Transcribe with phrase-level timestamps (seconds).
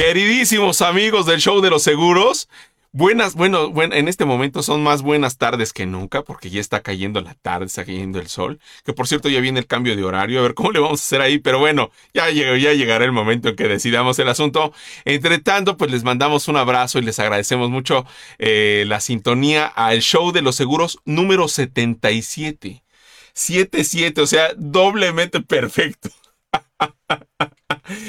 [0.00, 2.48] Queridísimos amigos del show de los seguros,
[2.90, 6.80] Buenas, bueno, bueno, en este momento son más buenas tardes que nunca, porque ya está
[6.80, 8.60] cayendo la tarde, está cayendo el sol.
[8.82, 11.04] Que por cierto, ya viene el cambio de horario, a ver cómo le vamos a
[11.04, 14.72] hacer ahí, pero bueno, ya, ya llegará el momento en que decidamos el asunto.
[15.04, 18.06] Entre tanto, pues les mandamos un abrazo y les agradecemos mucho
[18.38, 22.82] eh, la sintonía al show de los seguros número 77.
[23.34, 26.08] 77, o sea, doblemente perfecto.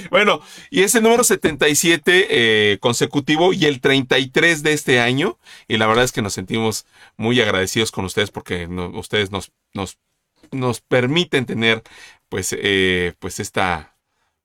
[0.09, 5.37] Bueno, y ese número 77 eh, consecutivo y el 33 de este año.
[5.67, 6.85] Y la verdad es que nos sentimos
[7.17, 9.97] muy agradecidos con ustedes porque ustedes nos, nos,
[10.51, 11.83] nos, permiten tener
[12.29, 13.95] pues, eh, pues esta,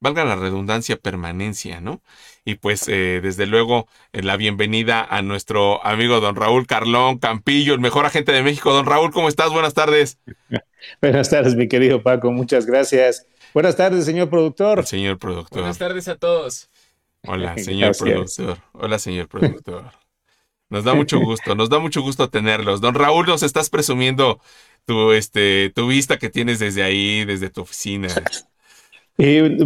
[0.01, 2.01] valga la redundancia, permanencia, ¿no?
[2.45, 7.81] Y pues eh, desde luego la bienvenida a nuestro amigo don Raúl Carlón Campillo, el
[7.81, 8.73] mejor agente de México.
[8.73, 9.51] Don Raúl, ¿cómo estás?
[9.51, 10.19] Buenas tardes.
[11.03, 12.31] Buenas tardes, mi querido Paco.
[12.31, 13.27] Muchas gracias.
[13.57, 14.85] Buenas tardes, señor productor.
[14.85, 15.61] señor productor.
[15.61, 16.69] Buenas tardes a todos.
[17.27, 18.59] Hola, señor productor.
[18.73, 19.93] Hola, señor productor.
[20.69, 22.83] Nos da mucho gusto, nos da mucho gusto tenerlos.
[22.83, 24.43] Don Raúl, nos estás presumiendo
[24.85, 28.09] tu, este, tu vista que tienes desde ahí, desde tu oficina.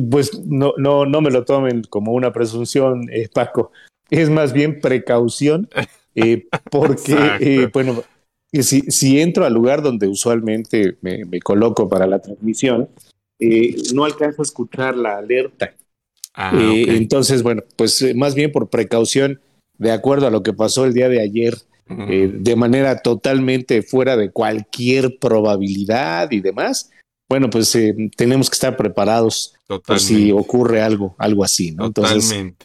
[0.09, 3.73] pues no, no, no me lo tomen como una presunción, eh, Paco.
[4.09, 5.69] Es más bien precaución,
[6.15, 8.05] eh, porque, eh, bueno,
[8.53, 12.89] si, si, entro al lugar donde usualmente me, me coloco para la transmisión,
[13.41, 15.75] eh, no alcanzo a escuchar la alerta.
[16.35, 19.41] Ah, eh, entonces, bueno, pues eh, más bien por precaución,
[19.79, 21.57] de acuerdo a lo que pasó el día de ayer,
[21.89, 26.89] de manera totalmente fuera de cualquier probabilidad y demás,
[27.29, 27.77] bueno, pues
[28.17, 31.91] tenemos que estar preparados por si ocurre algo, algo así, ¿no?
[31.91, 32.65] Totalmente.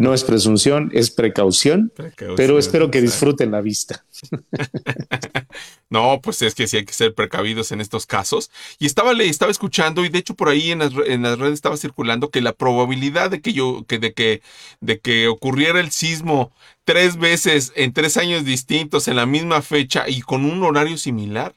[0.00, 1.92] No es presunción, es precaución,
[2.34, 4.06] pero espero que disfruten la vista.
[5.90, 8.50] no, pues es que sí hay que ser precavidos en estos casos.
[8.78, 12.40] Y estaba, estaba escuchando, y de hecho por ahí en las, redes estaba circulando que
[12.40, 14.40] la probabilidad de que yo, que, de que,
[14.80, 16.50] de que ocurriera el sismo
[16.84, 21.54] tres veces en tres años distintos en la misma fecha y con un horario similar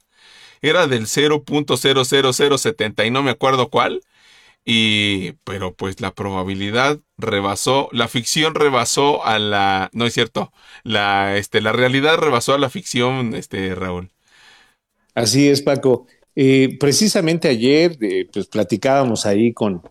[0.61, 4.01] era del 0.00070 y no me acuerdo cuál.
[4.65, 10.53] Y, pero pues la probabilidad rebasó, la ficción rebasó a la, no es cierto,
[10.83, 14.11] la, este, la realidad rebasó a la ficción, este, Raúl.
[15.15, 16.05] Así es, Paco.
[16.35, 19.81] Eh, precisamente ayer, eh, pues platicábamos ahí con,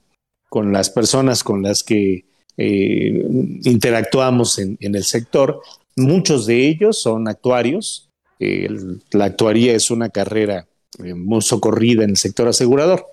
[0.48, 2.24] con las personas con las que
[2.56, 3.26] eh,
[3.64, 5.60] interactuamos en, en, el sector.
[5.96, 8.08] Muchos de ellos son actuarios.
[8.38, 10.66] la actuaría es una carrera
[10.98, 13.06] muy socorrida en el sector asegurador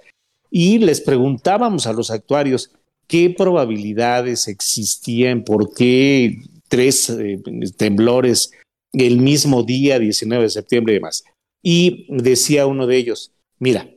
[0.52, 2.72] y les preguntábamos a los actuarios
[3.10, 6.38] qué probabilidades existían, por qué
[6.70, 7.42] tres eh,
[7.76, 8.52] temblores
[8.94, 11.24] el mismo día, 19 de septiembre y demás.
[11.62, 13.90] Y decía uno de ellos, mira,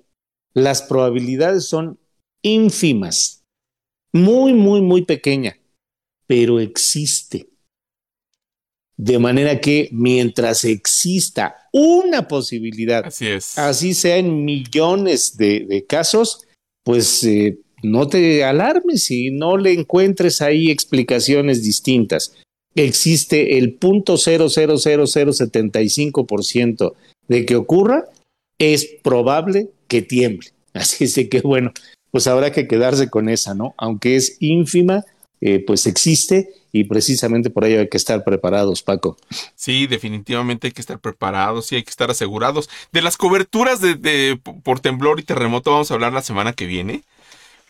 [0.54, 2.00] las probabilidades son
[2.42, 3.44] ínfimas,
[4.12, 5.58] muy, muy, muy pequeña,
[6.26, 7.48] pero existe.
[8.96, 13.58] De manera que mientras exista una posibilidad, así, es.
[13.58, 16.46] así sea en millones de, casos,
[16.84, 22.34] pues eh, no te alarmes y no le encuentres ahí explicaciones distintas.
[22.74, 24.16] Existe el punto
[26.44, 26.94] ciento
[27.28, 28.04] de que ocurra,
[28.58, 30.50] es probable que tiemble.
[30.72, 31.72] Así es que bueno,
[32.10, 33.74] pues habrá que quedarse con esa, ¿no?
[33.76, 35.04] Aunque es ínfima,
[35.40, 39.16] eh, pues existe y precisamente por ello hay que estar preparados, Paco.
[39.54, 42.70] Sí, definitivamente hay que estar preparados y hay que estar asegurados.
[42.92, 47.02] De las coberturas de, por temblor y terremoto vamos a hablar la semana que viene,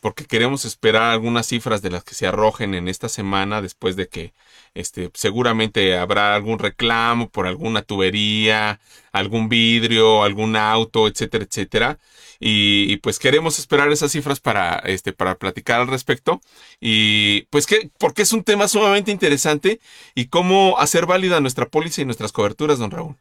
[0.02, 4.08] porque queremos esperar algunas cifras de las que se arrojen en esta semana después de
[4.08, 4.32] que
[4.74, 8.80] este, seguramente habrá algún reclamo por alguna tubería,
[9.12, 11.98] algún vidrio, algún auto, etcétera, etcétera.
[12.40, 16.40] Y, pues queremos esperar esas cifras para, este, para platicar al respecto.
[16.80, 19.78] Y pues que, porque es un tema sumamente interesante
[20.16, 23.14] y cómo hacer válida nuestra póliza y nuestras coberturas, don Raúl.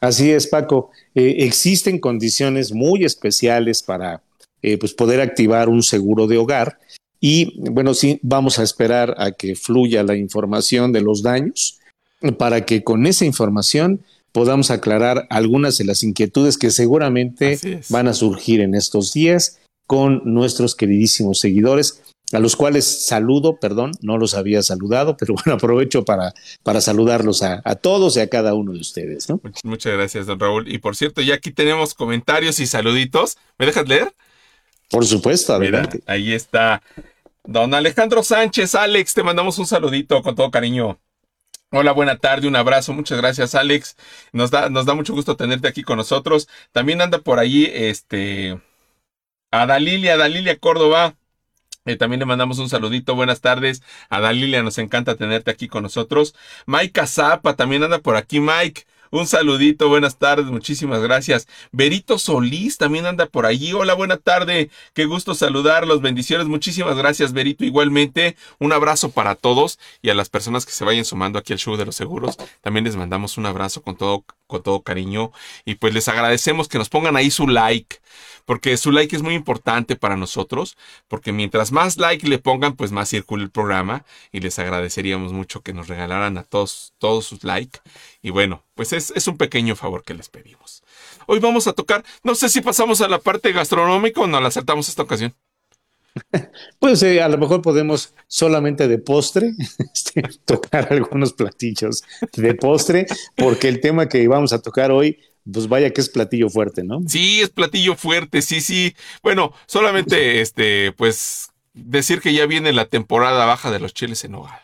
[0.00, 0.92] Así es, Paco.
[1.14, 4.22] Eh, existen condiciones muy especiales para
[4.66, 6.78] eh, pues poder activar un seguro de hogar.
[7.20, 11.78] Y bueno, sí, vamos a esperar a que fluya la información de los daños
[12.38, 14.00] para que con esa información
[14.32, 17.58] podamos aclarar algunas de las inquietudes que seguramente
[17.90, 22.02] van a surgir en estos días con nuestros queridísimos seguidores,
[22.32, 26.32] a los cuales saludo, perdón, no los había saludado, pero bueno, aprovecho para,
[26.62, 29.28] para saludarlos a, todos y a cada uno de ustedes.
[29.28, 29.42] ¿no?
[29.62, 30.72] Muchas gracias, don Raúl.
[30.72, 33.36] Y por cierto, ya aquí tenemos comentarios y saluditos.
[33.58, 34.14] ¿Me dejas leer?
[34.90, 36.02] Por supuesto, adelante.
[36.06, 36.82] ahí está.
[37.44, 40.98] Don Alejandro Sánchez, Alex, te mandamos un saludito con todo cariño.
[41.70, 43.96] Hola, buena tarde, un abrazo, muchas gracias Alex.
[44.32, 46.48] Nos da, nos da mucho gusto tenerte aquí con nosotros.
[46.70, 48.60] También anda por ahí este
[49.50, 51.16] Adalilia, Adalilia Córdoba.
[51.84, 55.82] Eh, también le mandamos un saludito, buenas tardes a Dalilia, nos encanta tenerte aquí con
[55.82, 56.34] nosotros.
[56.66, 58.86] Mike Zapa también anda por aquí, Mike.
[59.14, 61.46] Un saludito, buenas tardes, muchísimas gracias.
[61.70, 63.72] Berito Solís también anda por allí.
[63.72, 64.70] Hola, buena tarde.
[64.92, 66.00] Qué gusto saludarlos.
[66.00, 67.64] Bendiciones, muchísimas gracias, Berito.
[67.64, 71.60] Igualmente, un abrazo para todos y a las personas que se vayan sumando aquí al
[71.60, 72.36] show de los seguros.
[72.60, 75.30] También les mandamos un abrazo con todo, con todo cariño
[75.64, 78.00] y pues les agradecemos que nos pongan ahí su like
[78.44, 80.76] porque su like es muy importante para nosotros,
[81.08, 85.62] porque mientras más like le pongan, pues más circula el programa y les agradeceríamos mucho
[85.62, 87.80] que nos regalaran a todos, todos sus like.
[88.22, 90.82] Y bueno, pues es, es un pequeño favor que les pedimos.
[91.26, 94.50] Hoy vamos a tocar, no sé si pasamos a la parte gastronómica o no la
[94.50, 95.34] saltamos esta ocasión.
[96.78, 99.52] Pues eh, a lo mejor podemos solamente de postre
[99.94, 102.04] este, tocar algunos platillos
[102.36, 103.06] de postre,
[103.36, 105.18] porque el tema que vamos a tocar hoy
[105.50, 107.00] pues vaya que es platillo fuerte, ¿no?
[107.06, 108.94] Sí, es platillo fuerte, sí, sí.
[109.22, 114.34] Bueno, solamente este, pues decir que ya viene la temporada baja de los chiles en
[114.34, 114.62] hogada.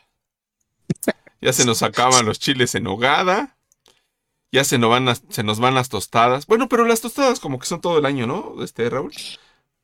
[1.41, 3.57] Ya se nos acaban los chiles en hogada.
[4.53, 6.47] Ya se nos, van las, se nos van las tostadas.
[6.47, 8.63] Bueno, pero las tostadas como que son todo el año, ¿no?
[8.63, 9.13] Este, Raúl.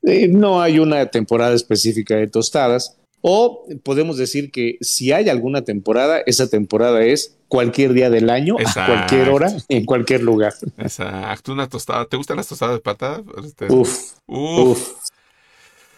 [0.02, 2.98] Eh, no hay una temporada específica de tostadas.
[3.20, 8.56] O podemos decir que si hay alguna temporada, esa temporada es cualquier día del año,
[8.58, 10.54] a cualquier hora, en cualquier lugar.
[10.78, 12.06] Exacto, una tostada.
[12.06, 13.22] ¿Te gustan las tostadas de pata?
[13.44, 14.92] Este, uf, uf.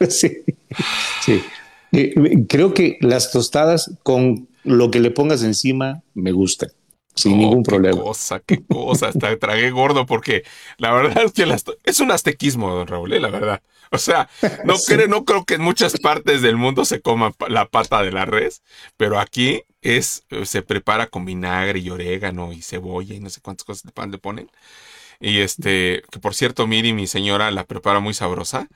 [0.09, 0.45] Sí,
[1.23, 1.43] sí.
[1.91, 2.15] Eh,
[2.49, 6.71] creo que las tostadas con lo que le pongas encima me gustan
[7.19, 7.97] sin ningún problema.
[7.97, 9.09] Qué cosa, qué cosa.
[9.09, 10.45] Hasta tragué gordo porque
[10.79, 11.45] la verdad es que
[11.85, 13.21] es un aztequismo, don Raúl, ¿eh?
[13.21, 13.63] la verdad.
[13.91, 14.29] O sea,
[14.65, 18.13] no, creo, no creo que en muchas partes del mundo se coma la pata de
[18.13, 18.63] la res,
[18.97, 19.63] pero aquí
[19.97, 24.19] es, se prepara con vinagre y orégano y cebolla y no sé cuántas cosas le
[24.19, 24.51] ponen.
[25.21, 28.69] Y este, que por cierto, Miri, mi señora, la prepara muy sabrosa.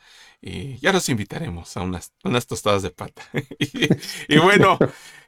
[0.45, 3.23] Y ya los invitaremos a unas, unas tostadas de pata.
[4.29, 4.77] y, bueno,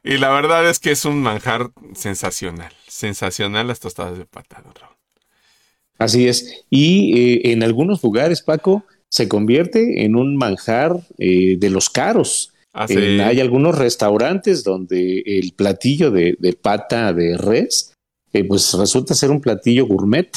[0.03, 2.73] y la verdad es que es un manjar sensacional.
[2.87, 4.95] Sensacional las tostadas de pata, don Raúl.
[5.97, 6.65] Así es.
[6.69, 12.51] Y eh, en algunos lugares, Paco, se convierte en un manjar eh, de los caros.
[12.75, 17.93] Ah, hay algunos restaurantes donde el platillo de, pata de res,
[18.33, 20.29] eh, pues resulta ser un platillo gourmet.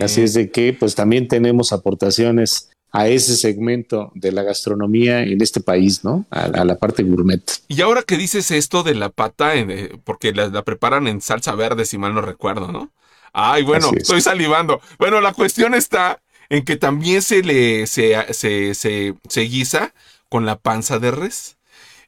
[0.00, 5.42] Así es de que pues también tenemos aportaciones a ese segmento de la gastronomía en
[5.42, 6.24] este país, ¿no?
[6.30, 7.42] A, la parte gourmet.
[7.68, 11.84] Y ahora que dices esto de la pata, eh, porque la, preparan en salsa verde,
[11.84, 12.90] si mal no recuerdo, ¿no?
[13.34, 14.80] Ay, bueno, estoy salivando.
[14.98, 19.92] Bueno, la cuestión está en que también se le se, se, se, guisa
[20.30, 21.55] con la panza de res.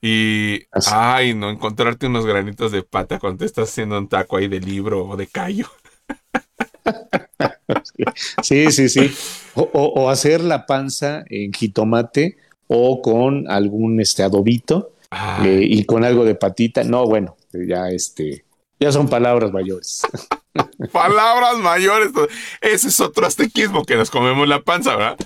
[0.00, 0.62] Y,
[0.92, 4.60] ay, no, encontrarte unos granitos de pata cuando te estás haciendo un taco ahí de
[4.60, 5.66] libro o de callo.
[8.42, 9.12] Sí, sí, sí.
[9.54, 12.36] O, hacer la panza en jitomate
[12.66, 14.92] o con algún este adobito
[15.44, 16.84] eh, y con algo de patita.
[16.84, 18.44] No, bueno, ya este,
[18.80, 20.02] ya son palabras mayores.
[20.92, 22.10] palabras mayores.
[22.60, 25.18] Ese es otro aztequismo que nos comemos la panza, ¿verdad?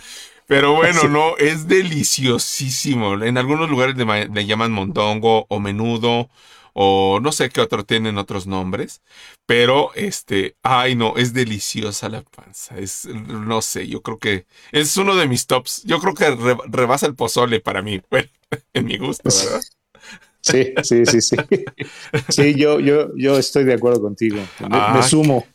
[0.53, 3.15] Pero bueno, no, es deliciosísimo.
[3.23, 6.29] En algunos lugares le, llaman mondongo o menudo
[6.75, 9.01] o no sé qué otro tienen otros nombres,
[9.47, 14.97] pero este, ay no, es deliciosa la panza, es, no sé, yo creo que es
[14.97, 18.29] uno de mis tops, yo creo que rebasa el pozole para mí, bueno,
[18.73, 19.63] en mi gusto, ¿verdad?
[20.43, 21.37] Sí, sí, sí, sí.
[22.29, 24.39] Sí, yo, yo, yo estoy de acuerdo contigo.
[24.69, 25.47] Me, sumo.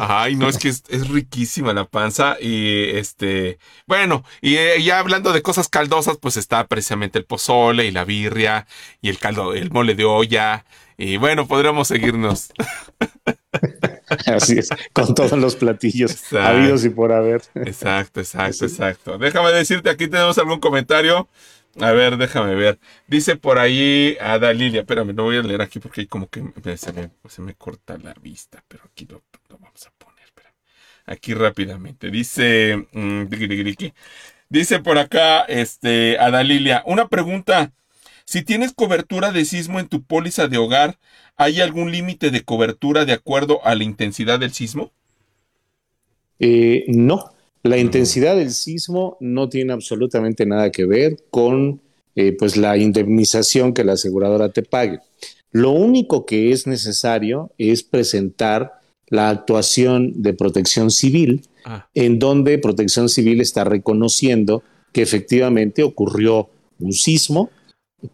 [0.00, 2.36] Ay, no, es que es, riquísima la panza.
[2.40, 7.86] Y este, bueno, y eh, ya hablando de cosas caldosas, pues está precisamente el pozole
[7.86, 8.66] y la birria
[9.00, 10.64] y el caldo, el mole de olla.
[10.96, 12.52] Y bueno, podríamos seguirnos.
[14.26, 17.42] Así es, con todos los platillos habidos y por haber.
[17.54, 19.18] Exacto, exacto, exacto.
[19.18, 21.28] Déjame decirte, aquí tenemos algún comentario.
[21.80, 22.78] A ver, déjame ver.
[23.06, 26.42] Dice por ahí a Dalilia, espérame, no voy a leer aquí porque como que
[26.76, 26.92] se
[27.40, 30.54] me, corta la vista, pero aquí lo, vamos a poner, espérame.
[31.06, 32.10] Aquí rápidamente.
[32.10, 33.24] Dice, mm,
[34.48, 37.72] dice por acá, este, a Dalilia, una pregunta.
[38.24, 40.98] Si tienes cobertura de sismo en tu póliza de hogar,
[41.36, 44.92] ¿hay algún límite de cobertura de acuerdo a la intensidad del sismo?
[46.38, 47.32] Eh, no.
[47.64, 51.80] La intensidad del sismo no tiene absolutamente nada que ver con
[52.16, 54.98] eh, pues la indemnización que la aseguradora te pague.
[55.52, 58.81] Lo único que es necesario es presentar
[59.12, 61.86] la actuación de protección civil, ah.
[61.92, 66.48] en donde protección civil está reconociendo que efectivamente ocurrió
[66.80, 67.50] un sismo,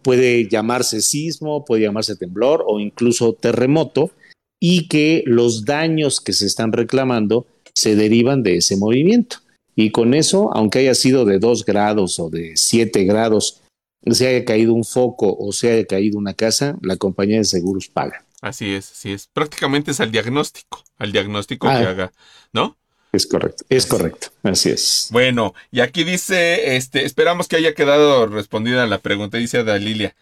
[0.01, 4.11] puede llamarse sismo, puede llamarse temblor o incluso terremoto,
[4.59, 9.37] y que los daños que se están reclamando se derivan de ese movimiento.
[9.77, 13.61] Y con eso, aunque haya sido de 2 grados o de 7 grados
[14.05, 17.87] se haya caído un foco o se haya caído una casa, la compañía de seguros
[17.87, 18.25] paga.
[18.41, 19.27] Así es, así es.
[19.27, 21.89] Prácticamente es al diagnóstico, al diagnóstico que ah.
[21.89, 22.11] haga,
[22.53, 22.77] ¿no?
[23.11, 25.09] Es correcto, es correcto, así es.
[25.11, 30.15] Bueno, y aquí dice, este, esperamos que haya quedado respondida la pregunta, dice Dalilia.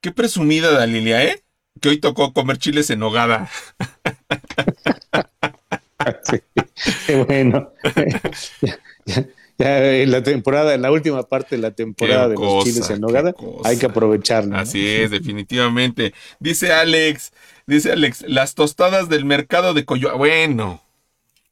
[0.00, 1.42] Qué presumida Dalilia, ¿eh?
[1.80, 3.50] Que hoy tocó comer chiles en hogada.
[7.06, 7.70] qué bueno.
[9.58, 13.34] en la temporada, en la última parte de la temporada de los chiles en nogada,
[13.64, 14.56] hay que aprovecharlo.
[14.56, 16.14] Así es, definitivamente.
[16.40, 17.32] Dice Alex,
[17.66, 20.18] dice Alex, las tostadas del mercado de Coyoacán.
[20.18, 20.82] Bueno.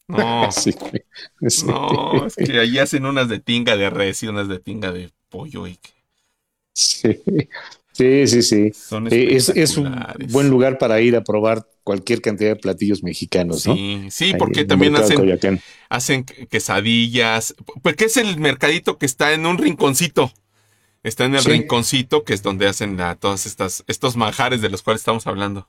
[0.08, 0.16] No,
[1.66, 5.10] no, es que ahí hacen unas de tinga de res y unas de tinga de
[5.28, 5.90] pollo y que...
[6.72, 7.20] Sí.
[7.92, 8.72] Sí, sí, sí.
[9.10, 9.94] Eh, es, un
[10.30, 13.74] buen lugar para ir a probar cualquier cantidad de platillos mexicanos, ¿no?
[13.74, 19.58] Sí, sí, porque también hacen, hacen quesadillas, porque es el mercadito que está en un
[19.58, 20.32] rinconcito.
[21.02, 24.82] Está en el rinconcito, que es donde hacen la, todas estas, estos manjares de los
[24.82, 25.68] cuales estamos hablando.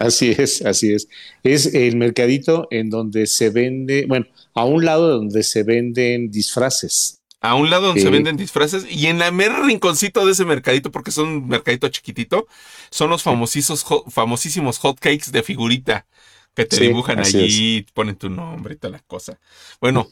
[0.00, 1.08] Así es, así es.
[1.42, 7.20] Es el mercadito en donde se vende, bueno, a un lado donde se venden disfraces
[7.42, 10.90] a un lado donde se venden disfraces y en la mera rinconcito de ese mercadito,
[10.90, 12.46] porque es un mercadito chiquitito,
[12.90, 16.06] son los famosísimos, famosísimos hotcakes de figurita
[16.54, 19.40] que te dibujan allí, ponen tu nombre y toda la cosa.
[19.80, 20.08] Bueno,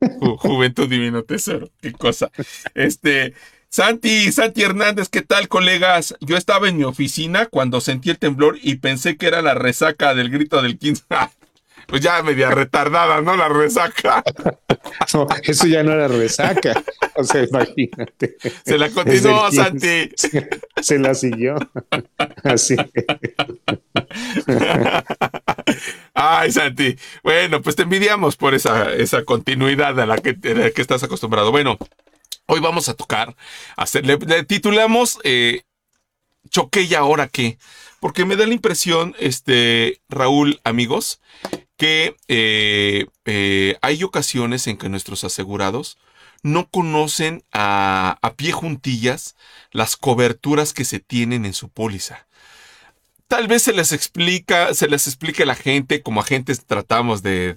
[0.38, 2.30] Juventud Divino Tesoro, qué cosa.
[2.74, 3.34] Este,
[3.72, 6.16] Santi, Santi Hernández, ¿qué tal, colegas?
[6.20, 10.12] Yo estaba en mi oficina cuando sentí el temblor y pensé que era la resaca
[10.12, 11.04] del grito del 15.
[11.86, 13.36] pues ya media retardada, ¿no?
[13.36, 14.24] La resaca.
[15.14, 16.82] No, eso ya no era resaca.
[17.14, 18.36] O sea, imagínate.
[18.64, 20.10] Se la continuó, Santi.
[20.80, 21.54] Se, la siguió.
[22.42, 22.76] Así.
[26.14, 26.96] Ay, Santi.
[27.22, 31.50] Bueno, pues te envidiamos por esa, esa continuidad a la, que, que estás acostumbrado.
[31.50, 31.78] Bueno,
[32.50, 33.36] hoy vamos a tocar,
[33.76, 35.62] hacer, le, titulamos eh,
[36.48, 37.58] Choque y ahora qué.
[38.00, 41.20] Porque me da la impresión, este, Raúl, amigos,
[41.76, 45.98] que eh, eh, hay ocasiones en que nuestros asegurados
[46.42, 49.36] no conocen a, pie juntillas
[49.70, 52.26] las coberturas que se tienen en su póliza.
[53.28, 57.54] Tal vez se les explica, se les explique a la gente, como agentes tratamos de,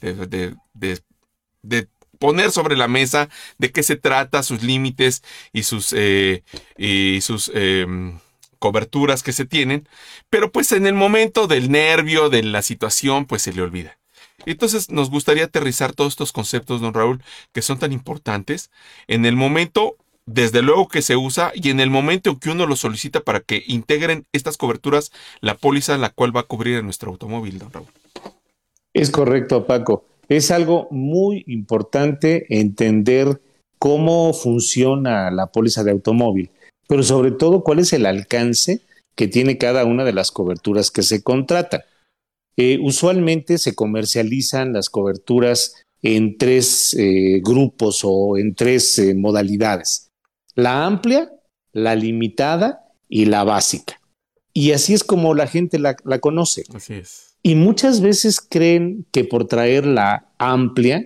[1.64, 1.88] de,
[2.24, 3.28] poner sobre la mesa
[3.58, 6.42] de qué se trata, sus límites y sus, eh,
[6.78, 8.18] y sus em,
[8.60, 9.90] coberturas que se tienen,
[10.30, 13.98] pero pues en el momento del nervio, de la situación, pues se le olvida.
[14.46, 18.72] Entonces nos gustaría aterrizar todos estos conceptos, don Raúl, que son tan importantes
[19.10, 22.66] en el momento, desde luego que se usa, y en el momento en que uno
[22.68, 25.12] lo solicita para que integren estas coberturas
[25.42, 27.90] la póliza la cual va a cubrir en nuestro automóvil, don Raúl.
[28.94, 30.06] Es correcto, Paco.
[30.30, 33.42] Es algo muy importante entender
[33.80, 36.50] cómo funciona la póliza de automóvil,
[36.88, 38.82] pero sobre todo cuál es el alcance
[39.16, 41.82] que tiene cada una de las coberturas que se contratan.
[42.56, 50.12] Eh, usualmente se comercializan las coberturas en tres eh, grupos o en tres eh, modalidades.
[50.56, 51.32] La amplia,
[51.72, 54.00] la limitada y la básica.
[54.54, 56.64] Y así es como la gente la, conoce.
[56.74, 57.33] Así es.
[57.46, 61.06] Y muchas veces creen que por traer la amplia,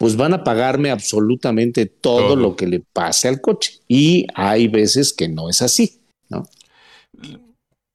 [0.00, 3.74] pues van a pagarme absolutamente todo, todo, lo que le pase al coche.
[3.86, 6.42] Y hay veces que no es así, ¿no?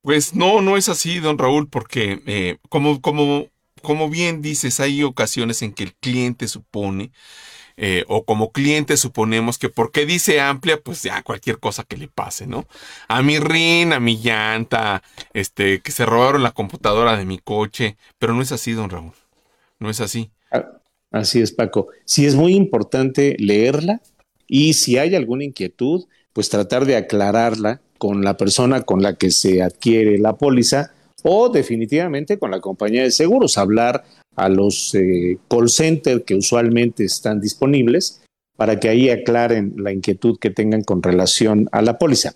[0.02, 3.48] Pues no, no es así, don Raúl, porque eh, como, como,
[3.82, 7.12] como bien dices, hay ocasiones en que el cliente supone,
[7.78, 12.08] eh, o como cliente suponemos que porque dice amplia, pues ya cualquier cosa que le
[12.08, 12.66] pase, ¿no?
[13.08, 17.98] A mi rin, a mi llanta, este, que se robaron la computadora de mi coche,
[18.20, 19.14] pero no es así, don Raúl,
[19.80, 20.32] no es así.
[20.52, 20.66] Ah,
[21.12, 21.88] así es, Paco.
[22.06, 24.02] Sí es muy importante leerla
[24.48, 29.32] y si hay alguna inquietud, pues tratar de aclararla con la persona con la que
[29.32, 30.92] se adquiere la póliza
[31.24, 34.04] o definitivamente con la compañía de seguros, hablar
[34.36, 38.22] a los eh, call centers que usualmente están disponibles
[38.56, 42.34] para que ahí aclaren la inquietud que tengan con relación a la póliza.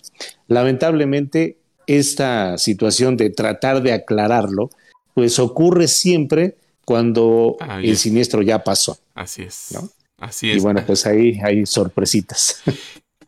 [0.48, 4.70] Lamentablemente, esta situación de tratar de aclararlo,
[5.14, 8.98] pues ocurre siempre cuando el siniestro ya pasó.
[9.14, 9.78] Así es.
[10.18, 10.58] Así es.
[10.58, 12.62] Y bueno, pues ahí hay sorpresitas.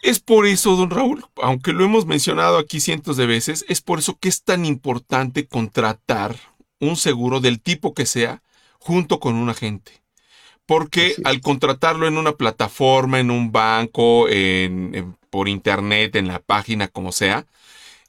[0.04, 3.98] Es por eso, don Raúl, aunque lo hemos mencionado aquí cientos de veces, es por
[3.98, 6.36] eso que es tan importante contratar
[6.80, 8.44] un seguro del tipo que sea
[8.80, 10.02] junto con un agente.
[10.66, 16.90] Porque al contratarlo en una plataforma, en un banco, en, por internet, en la página,
[16.90, 17.46] como sea,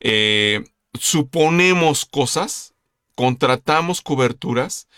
[0.00, 2.74] eh, suponemos cosas,
[3.14, 4.88] contratamos coberturas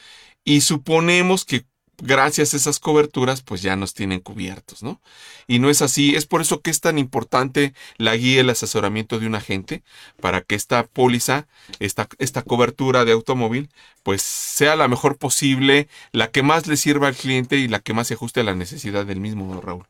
[0.43, 1.67] y suponemos que
[2.03, 5.01] gracias a esas coberturas, pues ya nos tienen cubiertos, ¿no?
[5.47, 6.15] Y no es así.
[6.15, 9.83] Es por eso que es tan importante la guía el asesoramiento de un agente
[10.21, 11.47] para que esta póliza,
[11.79, 13.71] esta, esta cobertura de automóvil,
[14.03, 17.95] pues sea la mejor posible, la que más le sirva al cliente y la que
[17.95, 19.87] más se ajuste a la necesidad del mismo, Raúl.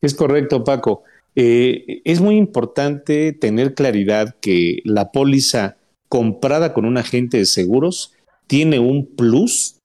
[0.00, 1.02] Es correcto, Paco.
[1.34, 5.76] Eh, es muy importante tener claridad que la póliza
[6.08, 8.12] comprada con un agente de seguros
[8.46, 9.77] tiene un plus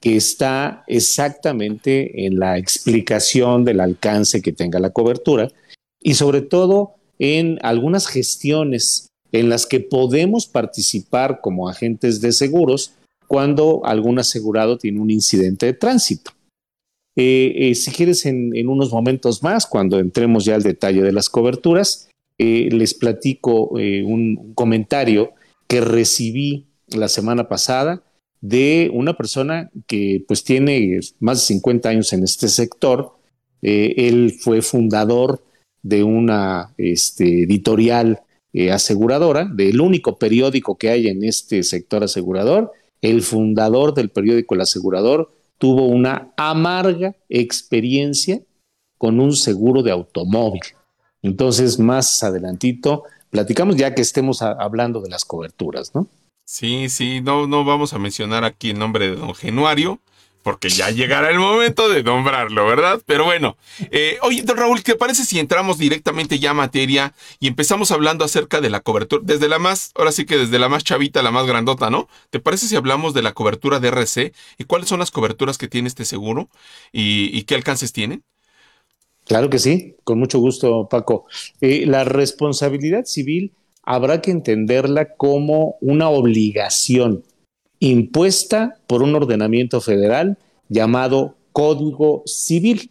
[0.00, 5.50] que está exactamente en la explicación del alcance que tenga la cobertura
[6.00, 12.92] y sobre todo en algunas gestiones en las que podemos participar como agentes de seguros
[13.26, 16.32] cuando algún asegurado tiene un incidente de tránsito.
[17.16, 21.28] Eh, eh, si quieres, en, unos momentos más, cuando entremos ya al detalle de las
[21.28, 25.32] coberturas, eh, les platico un comentario
[25.66, 28.02] que recibí la semana pasada
[28.40, 33.12] de una persona que pues tiene más de 50 años en este sector.
[33.62, 35.42] él fue fundador
[35.82, 38.22] de una este, editorial
[38.72, 44.62] aseguradora, del único periódico que hay en este sector asegurador, el fundador del periódico El
[44.62, 48.40] Asegurador, tuvo una amarga experiencia
[48.96, 50.62] con un seguro de automóvil.
[51.22, 56.08] Entonces, más adelantito, platicamos ya que estemos hablando de las coberturas, ¿no?
[56.50, 60.00] Sí, sí, no, no vamos a mencionar aquí el nombre de don Genuario,
[60.42, 63.02] porque ya llegará el momento de nombrarlo, ¿verdad?
[63.04, 63.58] Pero bueno,
[63.90, 68.24] eh, oye, don Raúl, ¿qué parece si entramos directamente ya a materia y empezamos hablando
[68.24, 71.32] acerca de la cobertura, desde la más, ahora sí que desde la más chavita la
[71.32, 72.08] más grandota, ¿no?
[72.30, 75.68] ¿Te parece si hablamos de la cobertura de RC y cuáles son las coberturas que
[75.68, 76.48] tiene este seguro
[76.92, 78.24] y, qué alcances tienen?
[79.26, 81.26] Claro que sí, con mucho gusto, Paco.
[81.60, 83.52] Eh, la responsabilidad civil
[83.88, 87.24] habrá que entenderla como una obligación
[87.80, 90.36] impuesta por un ordenamiento federal
[90.68, 92.90] llamado Código Civil.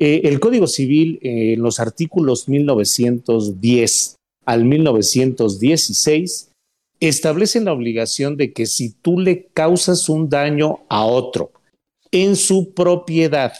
[0.00, 6.50] Eh, el Código Civil, eh, en los artículos 1910 al 1916,
[6.98, 11.52] establecen la obligación de que si tú le causas un daño a otro
[12.10, 13.52] en su propiedad,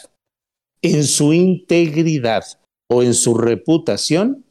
[0.81, 2.43] en su integridad
[2.89, 4.42] o en su reputación,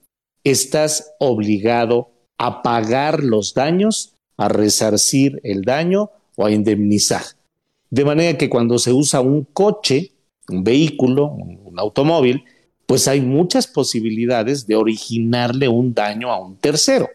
[0.44, 7.22] estás obligado a pagar los daños a resarcir el daño o a indemnizar.
[7.90, 10.12] De manera que cuando se usa un coche,
[10.48, 12.44] un vehículo, un, automóvil,
[12.86, 17.08] pues hay muchas posibilidades de originarle un daño a un tercero.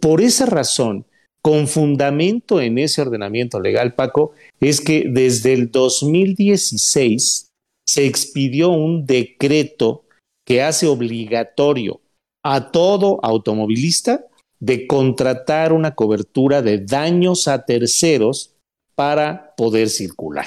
[0.00, 1.06] Por esa razón,
[1.42, 7.50] con fundamento en ese ordenamiento legal, Paco, es que desde el 2016
[7.86, 10.04] se expidió un decreto
[10.44, 12.00] que hace obligatorio
[12.42, 14.26] a todo automovilista
[14.58, 18.54] de contratar una cobertura de daños a terceros
[18.94, 20.46] para poder circular.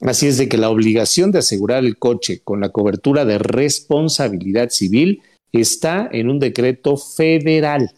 [0.00, 4.70] Así es de que la obligación de asegurar el coche con la cobertura de responsabilidad
[4.70, 7.92] civil está en un decreto federal.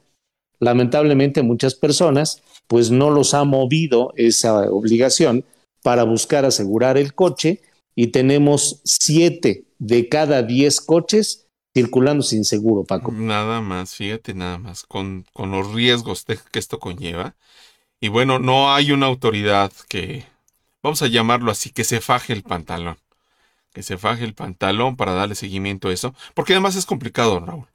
[0.61, 5.45] Lamentablemente muchas personas pues no los ha movido esa obligación
[5.83, 7.63] para buscar asegurar el coche
[7.95, 11.48] y tenemos siete de cada diez coches
[11.79, 13.13] circulando sin seguro, Paco.
[13.13, 17.35] Nada más, fíjate nada más, con, con los riesgos que esto conlleva.
[18.01, 20.25] Y bueno, no hay una autoridad que,
[20.83, 22.99] vamos a llamarlo así, que se faje el pantalón.
[23.73, 26.15] Que se faje el pantalón para darle seguimiento a eso.
[26.35, 27.67] Porque además es complicado, Raúl.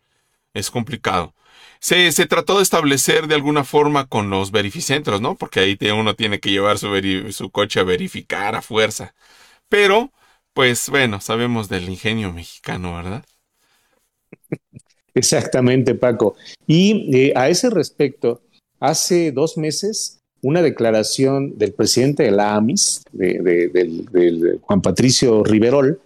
[0.54, 1.34] Es complicado.
[1.80, 5.36] Se, se trató de establecer de alguna forma con los verificentros, ¿no?
[5.36, 6.90] Porque ahí uno tiene que llevar su,
[7.32, 9.14] su coche a verificar a fuerza.
[9.70, 10.12] Pero,
[10.54, 13.26] pues bueno, sabemos del ingenio mexicano, ¿verdad?
[15.14, 16.36] Exactamente, Paco.
[16.66, 18.42] Y eh, a ese respecto,
[18.80, 26.02] hace dos meses, una declaración del presidente de la AMIS, del, Juan Patricio Riverol,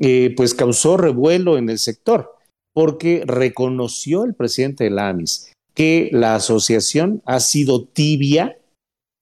[0.00, 2.36] eh, pues causó revuelo en el sector,
[2.72, 8.58] porque reconoció el presidente de la AMIS que la asociación ha sido tibia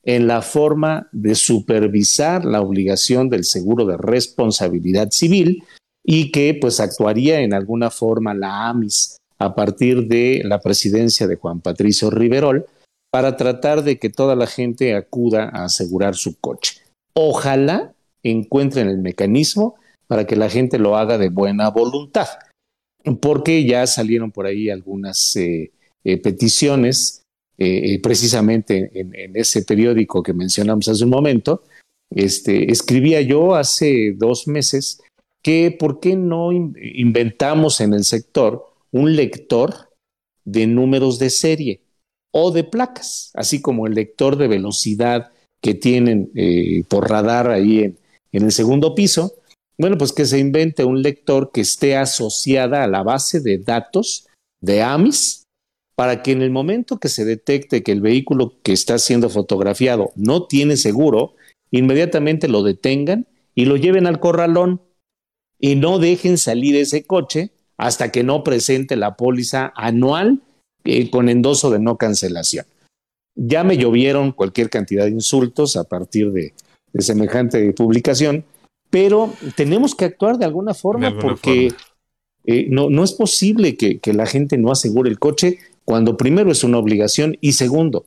[0.04, 5.62] en la forma de supervisar la obligación del seguro de responsabilidad civil
[6.10, 11.36] y que pues actuaría en alguna forma la AMIS a partir de la presidencia de
[11.36, 12.64] Juan Patricio Riverol
[13.10, 16.80] para tratar de que toda la gente acuda a asegurar su coche.
[17.12, 17.92] Ojalá
[18.22, 19.74] encuentren el mecanismo
[20.06, 22.28] para que la gente lo haga de buena voluntad,
[23.20, 25.72] porque ya salieron por ahí algunas eh,
[26.04, 27.20] eh, peticiones,
[27.58, 31.64] eh, precisamente en, en, ese periódico que mencionamos hace un momento.
[32.10, 35.02] Este, escribía yo hace dos meses
[35.42, 39.90] que por qué no inventamos en el sector un lector
[40.44, 41.82] de números de serie
[42.32, 45.30] o de placas, así como el lector de velocidad
[45.62, 47.98] que tienen eh, por radar ahí en,
[48.32, 49.34] en el segundo piso,
[49.78, 54.26] bueno, pues que se invente un lector que esté asociada a la base de datos
[54.60, 55.44] de AMIS
[55.94, 60.12] para que en el momento que se detecte que el vehículo que está siendo fotografiado
[60.16, 61.34] no tiene seguro,
[61.70, 64.80] inmediatamente lo detengan y lo lleven al corralón
[65.58, 70.40] y no dejen salir ese coche hasta que no presente la póliza anual
[70.84, 72.66] eh, con endoso de no cancelación.
[73.34, 76.54] Ya me llovieron cualquier cantidad de insultos a partir de,
[76.98, 78.44] semejante publicación,
[78.90, 81.72] pero tenemos que actuar de alguna forma porque
[82.44, 86.50] eh, no, no, es posible que, que la gente no asegure el coche cuando primero
[86.50, 88.06] es una obligación y segundo,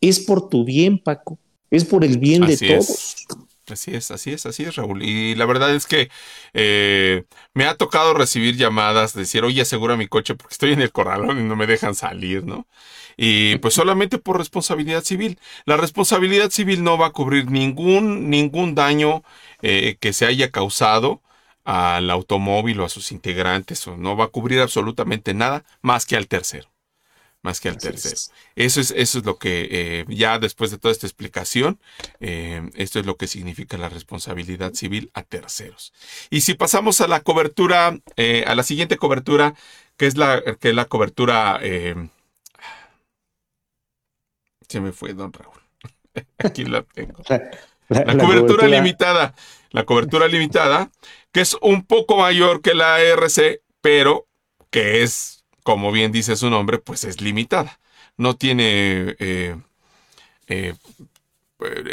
[0.00, 1.38] es por tu bien, Paco,
[1.70, 3.26] es por el bien de todos.
[3.70, 5.02] Así es, así es, así es, Raúl.
[5.04, 6.10] Y la verdad es que
[6.52, 10.82] eh, me ha tocado recibir llamadas, de decir, oye, asegura mi coche porque estoy en
[10.82, 12.66] el corralón y no me dejan salir, ¿no?
[13.16, 15.38] Y pues solamente por responsabilidad civil.
[15.64, 19.22] La responsabilidad civil no va a cubrir ningún, ningún daño
[19.62, 21.22] eh, que se haya causado
[21.64, 26.16] al automóvil o a sus integrantes, o no va a cubrir absolutamente nada más que
[26.16, 26.71] al tercero
[27.42, 28.16] más que al tercero.
[28.56, 31.80] Eso es, eso es lo que, eh, ya después de toda esta explicación,
[32.20, 35.92] eh, esto es lo que significa la responsabilidad civil a terceros.
[36.30, 39.54] Y si pasamos a la cobertura, eh, a la siguiente cobertura,
[39.96, 41.60] que es la, que es la cobertura,
[44.68, 45.60] se me fue, don Raúl.
[46.38, 47.22] Aquí la tengo.
[47.88, 49.34] La, cobertura, limitada.
[49.70, 50.90] La cobertura limitada,
[51.30, 54.26] que es un poco mayor que la RC, pero
[54.70, 57.78] que es como bien dice su nombre, pues es limitada.
[58.16, 59.56] No tiene eh,
[60.48, 60.74] eh,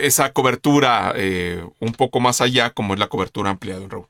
[0.01, 4.07] esa cobertura eh, un poco más allá como es la cobertura ampliada, Raúl.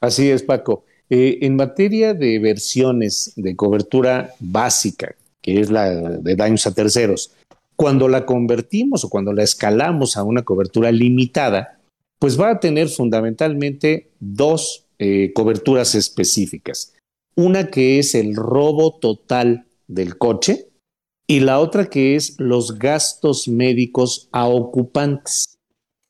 [0.00, 0.84] Así es, Paco.
[1.08, 7.32] en materia de versiones de cobertura básica, que es la de daños a terceros,
[7.76, 11.78] cuando la convertimos o cuando la escalamos a una cobertura limitada,
[12.18, 14.86] pues va a tener fundamentalmente dos
[15.34, 16.93] coberturas específicas.
[17.36, 20.68] Una que es el robo total del coche
[21.26, 25.58] y la otra que es los gastos médicos a ocupantes,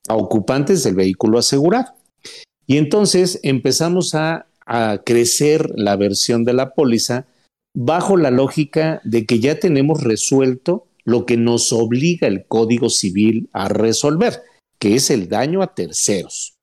[0.09, 1.95] a ocupantes del vehículo asegurado.
[2.67, 7.27] Y entonces empezamos a, a crecer la versión de la póliza
[7.75, 13.49] bajo la lógica de que ya tenemos resuelto lo que nos obliga el Código Civil
[13.53, 14.43] a resolver,
[14.79, 16.55] que es el daño a terceros.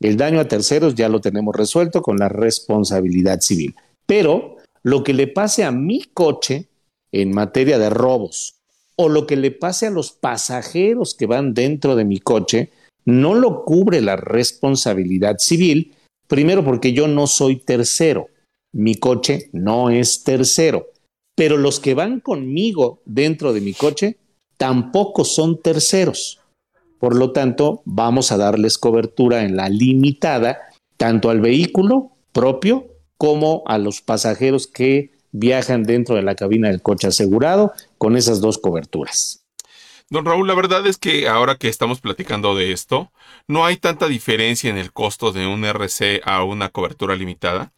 [0.00, 3.74] El daño a terceros ya lo tenemos resuelto con la responsabilidad civil.
[4.06, 6.68] Pero lo que le pase a mi coche
[7.12, 8.56] en materia de robos
[8.96, 12.70] o lo que le pase a los pasajeros que van dentro de mi coche
[13.04, 15.94] no lo cubre la responsabilidad civil,
[16.28, 18.28] primero porque yo no soy tercero,
[18.72, 20.86] mi coche no es tercero,
[21.34, 24.18] pero los que van conmigo dentro de mi coche
[24.56, 26.40] tampoco son terceros.
[26.98, 30.60] Por lo tanto, vamos a darles cobertura en la limitada
[30.96, 32.91] tanto al vehículo propio
[33.22, 38.40] como a los pasajeros que viajan dentro de la cabina del coche asegurado con esas
[38.40, 39.44] dos coberturas.
[40.10, 43.12] Don Raúl, la verdad es que ahora que estamos platicando de esto,
[43.46, 47.72] no hay tanta diferencia en el costo de un RC a una cobertura limitada,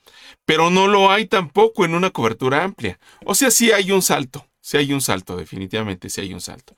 [0.46, 2.98] pero no lo hay tampoco en una cobertura amplia.
[3.26, 6.72] O sea, sí hay un salto, sí hay un salto, definitivamente sí hay un salto.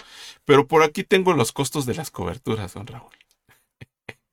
[0.44, 3.12] Pero por aquí tengo los costos de las coberturas, don Raúl.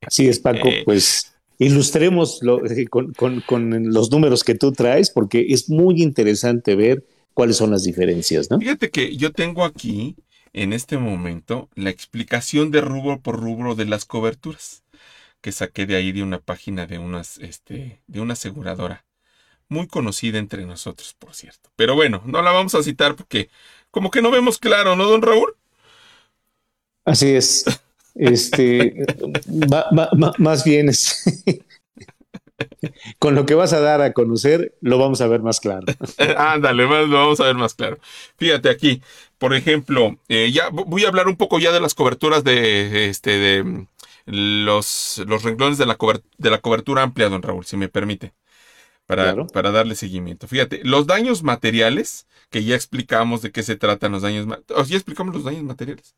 [0.04, 5.68] Así es, Paco, eh, pues ilustremos eh, con, los números que tú traes, porque es
[5.68, 8.58] muy interesante ver cuáles son las diferencias, ¿no?
[8.58, 10.16] Fíjate que yo tengo aquí,
[10.52, 14.82] en este momento, la explicación de rubro por rubro de las coberturas,
[15.40, 19.04] que saqué de ahí de una página de, unas, este, de una aseguradora,
[19.68, 21.70] muy conocida entre nosotros, por cierto.
[21.76, 23.50] Pero bueno, no la vamos a citar porque
[23.90, 25.54] como que no vemos claro, ¿no, don Raúl?
[27.04, 27.64] Así es.
[28.14, 29.04] Este,
[30.38, 30.90] más bien,
[33.18, 35.86] con lo que vas a dar a conocer, lo vamos a ver más claro.
[36.36, 37.98] Ándale, lo vamos a ver más claro.
[38.36, 39.02] Fíjate aquí,
[39.38, 43.38] por ejemplo, eh, ya voy a hablar un poco ya de las coberturas de, este,
[43.38, 43.86] de
[44.26, 45.96] los, los renglones de la,
[46.38, 48.32] de la cobertura amplia, don Raúl, si me permite.
[49.06, 50.48] Para, para, darle seguimiento.
[50.48, 54.46] Fíjate, los daños materiales, que ya explicamos de qué se tratan los daños,
[54.86, 56.14] ya explicamos los daños materiales.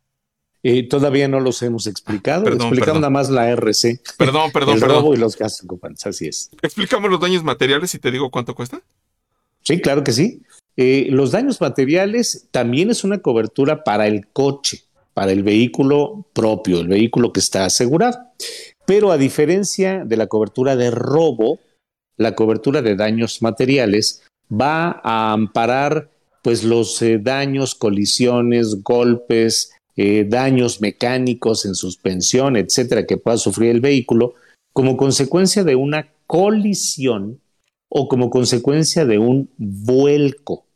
[0.68, 2.48] Eh, todavía no los hemos explicado.
[2.48, 4.00] Explicamos nada más la RC.
[4.18, 4.96] Perdón, perdón, el perdón.
[4.96, 6.50] robo y los gastos ocupantes, así es.
[6.60, 8.82] ¿Explicamos los daños materiales y te digo cuánto cuesta?
[9.62, 10.42] Sí, claro que sí.
[10.76, 14.82] Eh, los daños materiales también es una cobertura para el coche,
[15.14, 18.18] para el vehículo propio, el vehículo que está asegurado.
[18.86, 21.60] Pero a diferencia de la cobertura de robo,
[22.16, 26.10] la cobertura de daños materiales va a amparar
[26.42, 33.70] pues los eh, daños, colisiones, golpes, eh, daños mecánicos en suspensión, etcétera, que pueda sufrir
[33.70, 34.34] el vehículo
[34.72, 37.40] como consecuencia de una colisión
[37.88, 40.66] o como consecuencia de un vuelco,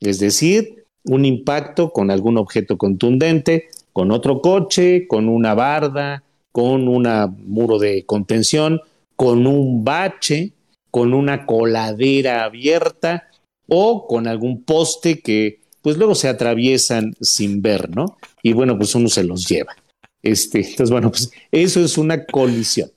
[0.00, 6.88] es decir, un impacto con algún objeto contundente, con otro coche, con una barda, con
[6.88, 7.08] un
[7.46, 8.80] muro de contención,
[9.16, 10.52] con un bache,
[10.90, 13.28] con una coladera abierta
[13.68, 18.18] o con algún poste que pues luego se atraviesan sin ver, ¿no?
[18.42, 19.74] Y bueno, pues uno se los lleva.
[20.22, 22.90] Este, entonces, bueno, pues eso es una colisión.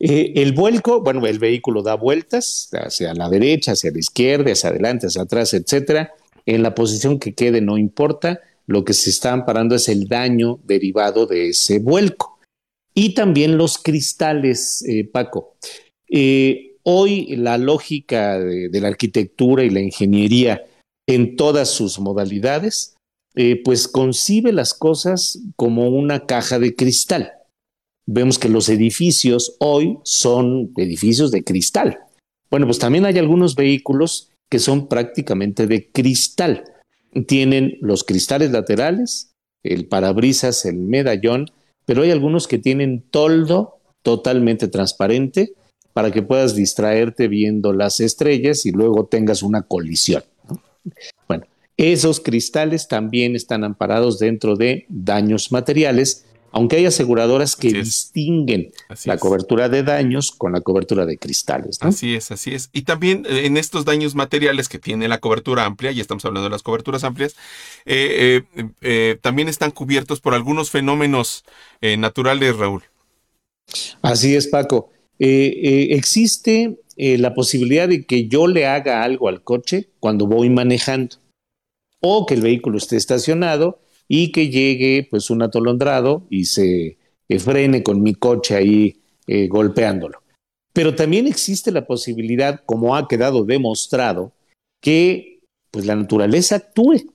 [0.00, 4.70] Eh, el vuelco, bueno, el vehículo da vueltas hacia la derecha, hacia la izquierda, hacia
[4.70, 6.12] adelante, hacia atrás, etcétera.
[6.46, 10.60] En la posición que quede no importa, lo que se está amparando es el daño
[10.64, 12.38] derivado de ese vuelco.
[12.94, 15.56] Y también los cristales, eh, Paco.
[16.08, 20.62] Eh, hoy la lógica de, la arquitectura y la ingeniería
[21.08, 22.94] en todas sus modalidades,
[23.64, 27.32] pues concibe las cosas como una caja de cristal
[28.10, 31.98] vemos que los edificios hoy son edificios de cristal.
[32.50, 36.64] Bueno, pues también hay algunos vehículos que son prácticamente de cristal.
[37.26, 41.50] Tienen los cristales laterales, el parabrisas, el medallón,
[41.84, 45.52] pero hay algunos que tienen toldo totalmente transparente
[45.92, 50.22] para que puedas distraerte viendo las estrellas y luego tengas una colisión.
[51.26, 51.44] Bueno,
[51.76, 58.72] esos cristales también están amparados dentro de daños materiales aunque hay aseguradoras que distinguen
[59.04, 61.78] la cobertura de daños con la cobertura de cristales.
[61.80, 62.70] Así es, así es.
[62.72, 66.48] Y también eh, en estos daños materiales que tiene la cobertura amplia, y estamos hablando
[66.48, 67.36] de las coberturas amplias,
[67.84, 68.42] eh,
[68.80, 71.44] eh, también están cubiertos por algunos fenómenos
[71.80, 72.82] naturales, Raúl.
[74.02, 74.90] Así es, Paco.
[75.18, 81.16] existe la posibilidad de que yo le haga algo al coche cuando voy manejando
[82.00, 87.38] o que el vehículo esté estacionado y que llegue pues un atolondrado y se eh,
[87.38, 90.22] frene con mi coche ahí eh, golpeándolo.
[90.72, 94.32] Pero también existe la posibilidad, como ha quedado demostrado,
[94.80, 97.12] que pues la naturaleza actúe,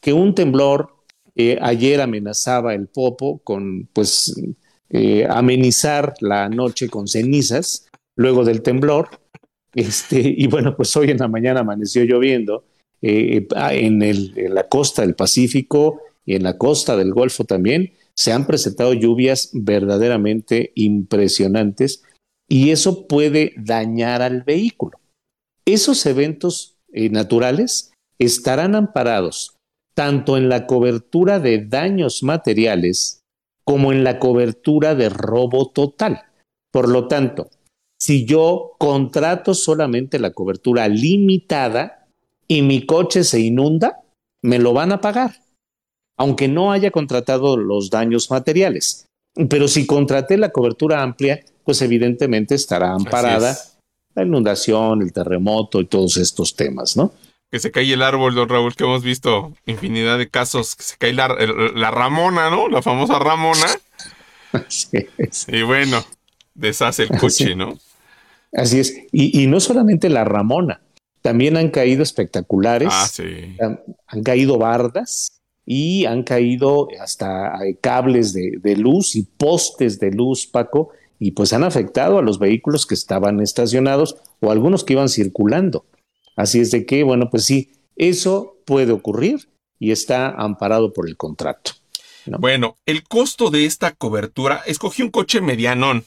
[0.00, 0.96] que un temblor
[1.36, 4.34] eh, ayer amenazaba el Popo con pues
[5.28, 7.87] amenizar la noche con cenizas
[8.18, 9.08] luego del temblor.
[9.74, 12.64] Este, y bueno, pues hoy en la mañana amaneció lloviendo
[13.00, 18.46] en, en la costa del Pacífico y en la costa del Golfo también se han
[18.46, 22.02] presentado lluvias verdaderamente impresionantes
[22.48, 24.98] y eso puede dañar al vehículo.
[25.64, 29.56] Esos eventos eh, naturales estarán amparados
[29.94, 33.20] tanto en la cobertura de daños materiales
[33.64, 36.22] como en la cobertura de robo total.
[36.72, 37.50] Por lo tanto,
[37.98, 42.06] si yo contrato solamente la cobertura limitada
[42.46, 44.00] y mi coche se inunda,
[44.42, 45.34] me lo van a pagar
[46.18, 49.06] aunque no haya contratado los daños materiales.
[49.48, 53.56] Pero si contraté la cobertura amplia, pues evidentemente estará amparada
[54.14, 57.12] la inundación, el terremoto y todos estos temas, ¿no?
[57.50, 60.96] Que se cae el árbol, don Raúl, que hemos visto infinidad de casos, que se
[60.96, 62.68] cae la, Ramona, ¿no?
[62.68, 63.66] La famosa Ramona.
[65.48, 66.02] Y bueno,
[66.54, 67.78] deshace el coche, ¿no?
[68.52, 68.96] Así es.
[69.12, 70.80] Y, y, no solamente la Ramona,
[71.22, 72.88] también han caído espectaculares.
[72.90, 73.56] Ah, sí.
[73.58, 75.38] han caído bardas
[75.70, 81.52] y han caído hasta eh, cables de, luz y postes de luz, Paco, y pues
[81.52, 85.84] han afectado a los vehículos que estaban estacionados o algunos que iban circulando.
[86.36, 91.18] Así es de que, bueno, pues sí, eso puede ocurrir y está amparado por el
[91.18, 91.72] contrato.
[92.24, 96.06] Bueno, el costo de esta cobertura, escogí un coche medianón.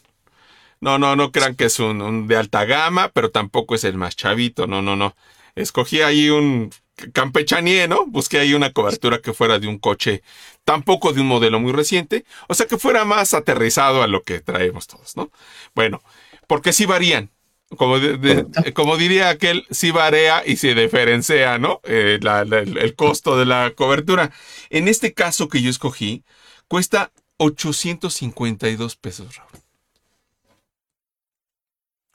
[0.81, 4.15] No, no, no crean que es un, de alta gama, pero tampoco es el más
[4.15, 5.15] chavito, no, no, no.
[5.55, 6.71] Escogí ahí un
[7.13, 8.05] campechaneé, ¿no?
[8.07, 10.23] Busqué ahí una cobertura que fuera de un coche,
[10.63, 14.39] tampoco de un modelo muy reciente, o sea que fuera más aterrizado a lo que
[14.39, 15.31] traemos todos, ¿no?
[15.75, 16.01] Bueno,
[16.47, 17.31] porque sí varían.
[17.77, 17.95] Como,
[18.73, 21.79] como diría aquel, sí varía y se diferencia, ¿no?
[21.85, 24.31] Eh, el costo de la cobertura.
[24.69, 26.25] En este caso que yo escogí,
[26.67, 29.50] cuesta 852 pesos, Raúl.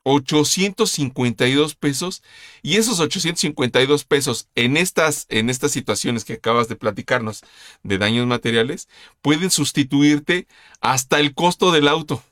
[0.09, 2.23] 852 pesos
[2.63, 7.43] y esos 852 pesos en estas, en estas situaciones que acabas de platicarnos
[7.83, 8.89] de daños materiales
[9.21, 10.47] pueden sustituirte
[10.81, 12.23] hasta el costo del auto.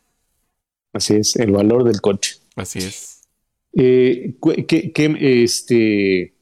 [0.93, 2.37] Así es, el valor del coche.
[2.55, 3.23] Así es.
[3.73, 4.37] Eh,
[5.19, 6.33] este, eh,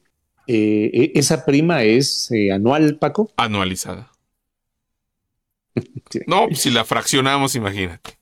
[0.45, 3.31] e, ¿Esa prima es eh, anual, Paco?
[3.37, 4.11] Anualizada.
[6.27, 8.19] No, si la fraccionamos, imagínate.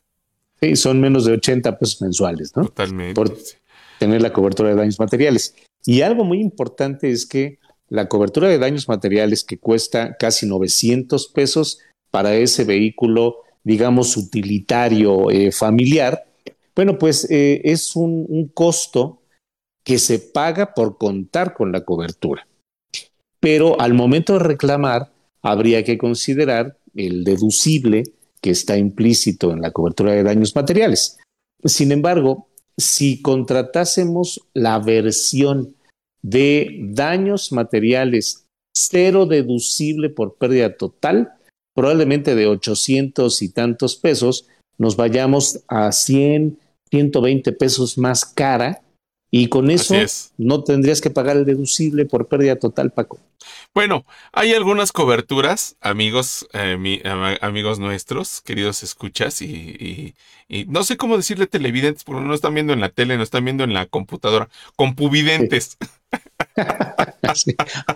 [0.61, 2.65] Sí, son menos de 80 pesos mensuales, ¿no?
[2.65, 3.15] Totalmente.
[3.15, 3.35] Por
[3.99, 5.55] tener la cobertura de daños materiales.
[5.85, 11.27] Y algo muy importante es que la cobertura de daños materiales que cuesta casi 900
[11.29, 16.25] pesos para ese vehículo, digamos, utilitario eh, familiar,
[16.75, 19.21] bueno, pues eh, es un, costo
[19.83, 22.47] que se paga por contar con la cobertura.
[23.39, 28.03] Pero al momento de reclamar, habría que considerar el deducible
[28.41, 31.17] que está implícito en la cobertura de daños materiales.
[31.63, 35.75] Sin embargo, si contratásemos la versión
[36.23, 41.33] de daños materiales cero deducible por pérdida total,
[41.75, 46.57] probablemente de 800 y tantos pesos, nos vayamos a 100,
[46.89, 48.81] 120 pesos más cara
[49.33, 49.95] y con eso
[50.37, 53.17] no tendrías que pagar el deducible por pérdida total, Paco.
[53.73, 60.13] Bueno, hay algunas coberturas, amigos, eh, amigos nuestros, queridos escuchas, y,
[60.67, 63.63] no sé cómo decirle televidentes, porque no están viendo en la tele, no están viendo
[63.63, 65.77] en la computadora, compuvidentes.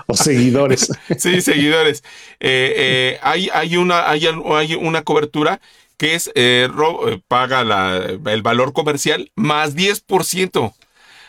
[0.08, 0.90] O seguidores.
[1.18, 2.04] sí, seguidores.
[2.40, 5.60] Eh, eh, hay, hay, una, hay, hay una cobertura
[5.98, 6.32] que es
[7.28, 7.62] paga
[8.08, 10.74] el valor comercial más 10%.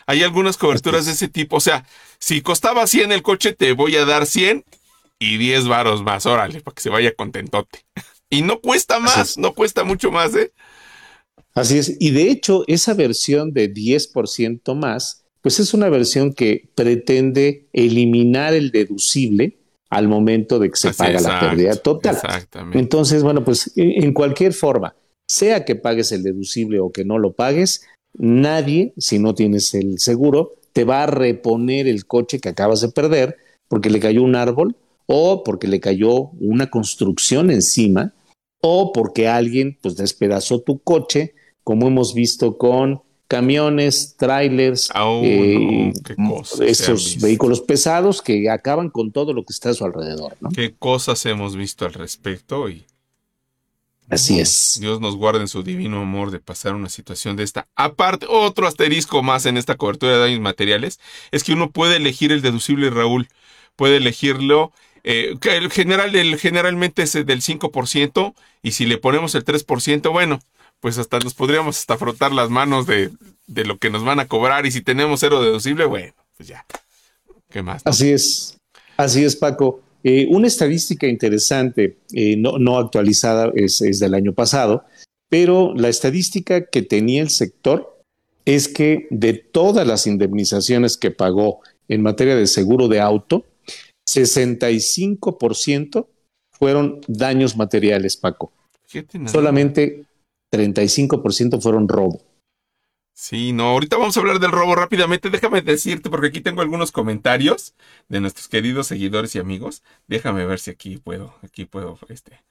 [0.07, 1.57] Hay algunas coberturas de ese tipo.
[1.57, 1.85] O sea,
[2.17, 4.63] si costaba 100 el coche, te voy a dar 100
[5.19, 6.25] y 10 varos más.
[6.25, 7.81] Órale, para que se vaya contentote.
[8.29, 10.51] Y no cuesta más, no cuesta mucho más, ¿eh?
[11.53, 11.95] Así es.
[11.97, 18.53] Y de hecho, esa versión de 10% más, pues es una versión que pretende eliminar
[18.53, 19.57] el deducible
[19.89, 22.15] al momento de que se paga la pérdida total.
[22.15, 22.79] Exactamente.
[22.79, 24.93] Entonces, bueno, pues en cualquier forma,
[25.25, 29.99] sea que pagues el deducible o que no lo pagues, nadie, si no tienes el
[29.99, 34.35] seguro, te va a reponer el coche que acabas de perder porque le cayó un
[34.35, 34.75] árbol
[35.05, 38.13] o porque le cayó una construcción encima
[38.61, 45.93] o porque alguien pues despedazó tu coche, como hemos visto con camiones, trailers, oh, eh,
[46.61, 50.37] esos vehículos pesados que acaban con todo lo que está a su alrededor.
[50.39, 50.49] ¿no?
[50.49, 52.69] ¿Qué cosas hemos visto al respecto?
[52.69, 52.85] Y
[54.09, 54.77] Así es.
[54.79, 57.67] Dios nos guarde en su divino amor de pasar una situación de esta.
[57.75, 60.99] Aparte, otro asterisco más en esta cobertura de daños materiales
[61.31, 63.27] es que uno puede elegir el deducible, Raúl.
[63.75, 64.71] Puede elegirlo.
[65.03, 70.11] Eh, que el general, el, generalmente es del 5%, y si le ponemos el 3%,
[70.11, 70.39] bueno,
[70.79, 73.11] pues hasta nos podríamos hasta frotar las manos de,
[73.45, 74.65] de lo que nos van a cobrar.
[74.65, 76.65] Y si tenemos cero deducible, bueno, pues ya.
[77.49, 77.81] ¿Qué más?
[77.85, 78.57] Así es.
[78.97, 79.81] Así es, Paco.
[80.09, 84.85] Eh, una estadística interesante, eh, no, actualizada, es, del año pasado,
[85.27, 88.01] pero la estadística que tenía el sector
[88.45, 93.43] es que de todas las indemnizaciones que pagó en materia de seguro de auto,
[94.09, 96.07] 65%
[96.51, 98.53] fueron daños materiales, Paco.
[99.25, 100.05] Solamente
[100.53, 102.21] 35% fueron robo.
[103.19, 105.31] Sí, no, ahorita vamos a hablar del robo rápidamente.
[105.31, 107.73] Déjame decirte, porque aquí tengo algunos comentarios
[108.09, 109.81] de nuestros queridos seguidores y amigos.
[110.07, 112.43] Déjame ver si aquí puedo, aquí puedo, este,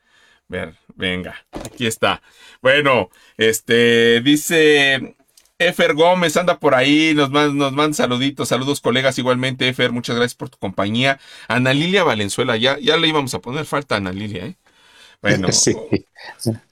[0.48, 2.20] ver, venga, aquí está.
[2.62, 5.16] Bueno, este, dice
[5.60, 10.34] Efer Gómez, anda por ahí, nos manda, nos saluditos, saludos colegas igualmente, Efer, muchas gracias
[10.34, 11.20] por tu compañía.
[11.46, 14.56] Ana Lilia Valenzuela, ya, ya le íbamos a poner falta a Ana Lilia, ¿eh?
[15.22, 15.74] Bueno, sí,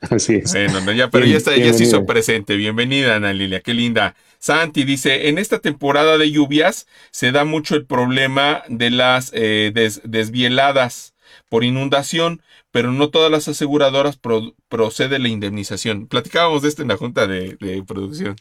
[0.00, 0.52] así es.
[0.52, 2.56] Bueno, ya, pero ya, está, ya se hizo presente.
[2.56, 4.14] Bienvenida, Ana Lilia, qué linda.
[4.38, 9.72] Santi dice, en esta temporada de lluvias se da mucho el problema de las eh,
[10.04, 11.14] desvieladas
[11.48, 14.18] por inundación, pero no todas las aseguradoras
[14.68, 16.06] procede la indemnización.
[16.08, 18.36] Platicábamos de esto en la junta de, producción.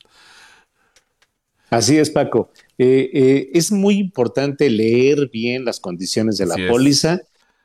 [1.69, 2.51] Así es, Paco.
[2.77, 7.21] Eh, eh, es muy importante leer bien las condiciones de la póliza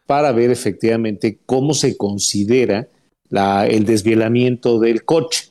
[0.08, 2.88] para ver efectivamente cómo se considera
[3.30, 5.50] el desvielamiento del coche.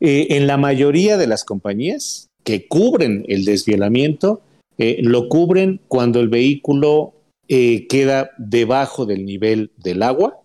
[0.00, 4.42] Eh, en la mayoría de las compañías que cubren el desvielamiento,
[4.78, 7.14] eh, lo cubren cuando el vehículo
[7.46, 10.40] eh, queda debajo del nivel del agua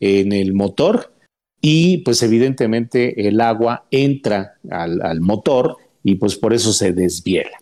[0.00, 1.12] en el motor
[1.60, 7.58] y pues evidentemente el agua entra al motor y pues por eso se desviela.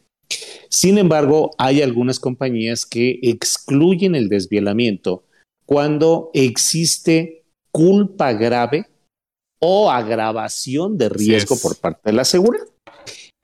[0.68, 5.24] Sin embargo, hay algunas compañías que excluyen el desvielamiento
[5.64, 8.86] cuando existe culpa grave
[9.58, 12.66] o agravación de riesgo por parte de la seguridad.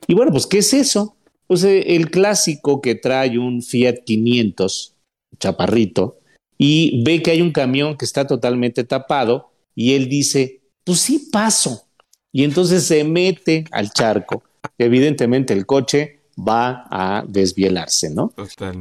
[0.07, 1.17] Y bueno, pues, ¿qué es eso?
[1.47, 4.95] Pues eh, el clásico que trae un Fiat 500,
[5.39, 6.19] chaparrito,
[6.59, 11.29] y ve que hay un camión que está totalmente tapado y él dice, pues sí
[11.33, 11.87] paso.
[12.33, 14.43] Y entonces se mete al charco.
[14.79, 18.33] Evidentemente el coche va a desvielarse, ¿no?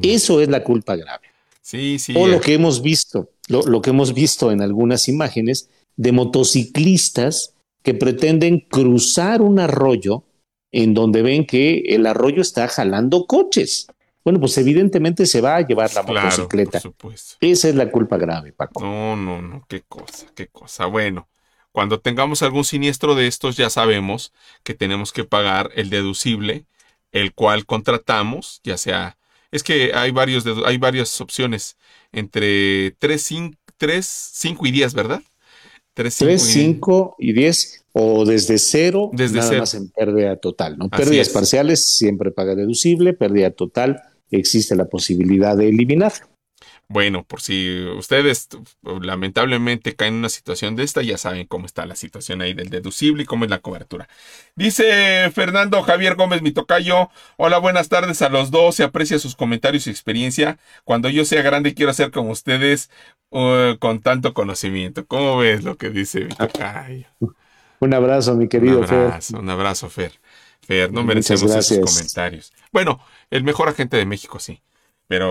[0.01, 1.27] Eso es la culpa grave.
[1.61, 2.13] Sí, sí.
[2.17, 7.93] O lo que hemos visto, lo, que hemos visto en algunas imágenes de motociclistas que
[7.93, 10.23] pretenden cruzar un arroyo
[10.71, 13.87] en donde ven que el arroyo está jalando coches.
[14.23, 16.81] bueno, pues evidentemente se va a llevar la motocicleta.
[17.39, 18.81] Esa es la culpa grave, Paco.
[18.81, 20.85] No, no, no, qué cosa, qué cosa.
[20.85, 21.27] Bueno,
[21.71, 24.33] cuando tengamos algún siniestro de estos, ya sabemos
[24.63, 26.65] que tenemos que pagar el deducible,
[27.11, 29.17] el cual contratamos, ya sea.
[29.51, 31.77] Es que hay, varios hay varias opciones
[32.11, 35.21] entre 3, 5, y 10, ¿verdad?
[35.93, 40.87] 3, 5, y 10 o desde cero, desde nada más en pérdida total, ¿no?
[40.87, 44.01] Pérdidas parciales siempre paga deducible, pérdida total
[44.31, 46.13] existe la posibilidad de eliminar.
[46.91, 48.49] Bueno, por si ustedes
[48.83, 52.69] lamentablemente caen en una situación de esta, ya saben cómo está la situación ahí del
[52.69, 54.09] deducible y cómo es la cobertura.
[54.57, 57.09] Dice Fernando Javier Gómez, mi tocayo.
[57.37, 58.75] Hola, buenas tardes a los dos.
[58.75, 60.57] Se aprecia sus comentarios y experiencia.
[60.83, 62.89] Cuando yo sea grande, quiero ser como ustedes
[63.29, 65.05] uh, con tanto conocimiento.
[65.05, 67.05] ¿Cómo ves lo que dice mi tocayo?
[67.79, 70.11] Un abrazo, mi querido un abrazo, Un abrazo, Fer.
[70.59, 72.51] Fer, no merecemos esos comentarios.
[72.73, 74.61] Bueno, el mejor agente de México, sí
[75.11, 75.29] pero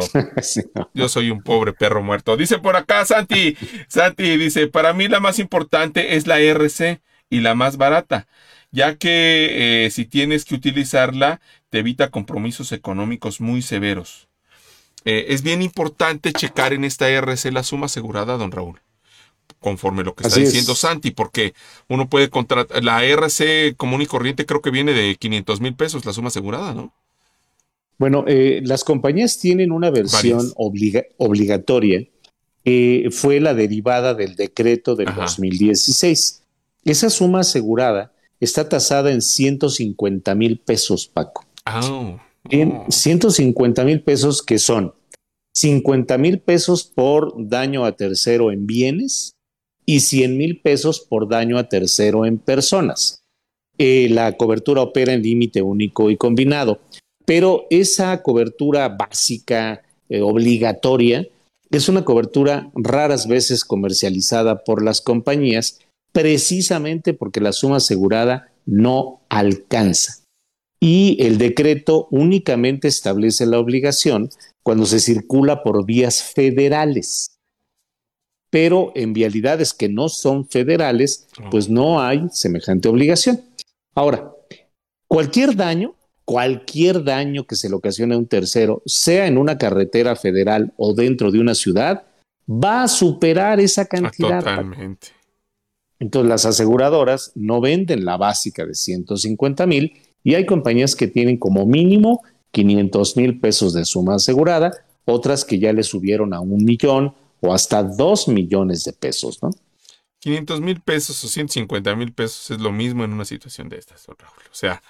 [0.94, 2.36] yo soy un pobre perro muerto.
[2.36, 3.56] Dice por acá Santi,
[3.88, 7.00] Santi dice, para mí la más importante es la RC
[7.30, 8.26] y la más barata,
[8.72, 14.28] ya que eh, si tienes que utilizarla te evita compromisos económicos muy severos.
[15.06, 18.82] Eh, es bien importante checar en esta RC la suma asegurada, don Raúl
[19.60, 21.54] conforme lo que está diciendo Santi, porque
[21.88, 26.04] uno puede contratar, la RC común y corriente creo que viene de 500 mil pesos
[26.04, 26.94] la suma asegurada, ¿no?
[28.00, 32.02] Bueno, eh, las compañías tienen una versión obligatoria
[32.64, 36.42] que fue la derivada del decreto del 2016.
[36.86, 41.44] Esa suma asegurada está tasada en 150 mil pesos, Paco.
[41.66, 44.94] Oh, En 150 mil pesos que son
[45.52, 49.34] 50 mil pesos por daño a tercero en bienes
[49.84, 53.20] y 100 mil pesos por daño a tercero en personas.
[53.76, 56.80] Eh, la cobertura opera en límite único y combinado
[57.30, 61.28] pero esa cobertura básica, eh, obligatoria,
[61.70, 65.78] es una cobertura raras veces comercializada por las compañías,
[66.10, 70.24] precisamente porque la suma asegurada no alcanza.
[70.80, 74.30] Y el decreto únicamente establece la obligación
[74.64, 77.36] cuando se circula por vías federales.
[78.50, 83.40] Pero en vialidades que no son federales, pues no hay semejante obligación.
[83.94, 84.32] Ahora,
[85.06, 90.16] cualquier daño cualquier daño que se le ocasione a un tercero, sea en una carretera
[90.16, 92.04] federal o dentro de una ciudad,
[92.48, 94.38] va a superar esa cantidad.
[94.38, 95.08] Totalmente.
[95.98, 99.92] Entonces las aseguradoras no venden la básica de 150 mil
[100.24, 104.72] y hay compañías que tienen como mínimo 500 mil pesos de suma asegurada,
[105.04, 109.50] otras que ya le subieron a un millón o hasta dos millones de pesos, ¿no?
[110.20, 114.06] 500 mil pesos o 150 mil pesos es lo mismo en una situación de estas,
[114.06, 114.42] Raúl.
[114.50, 114.82] O sea,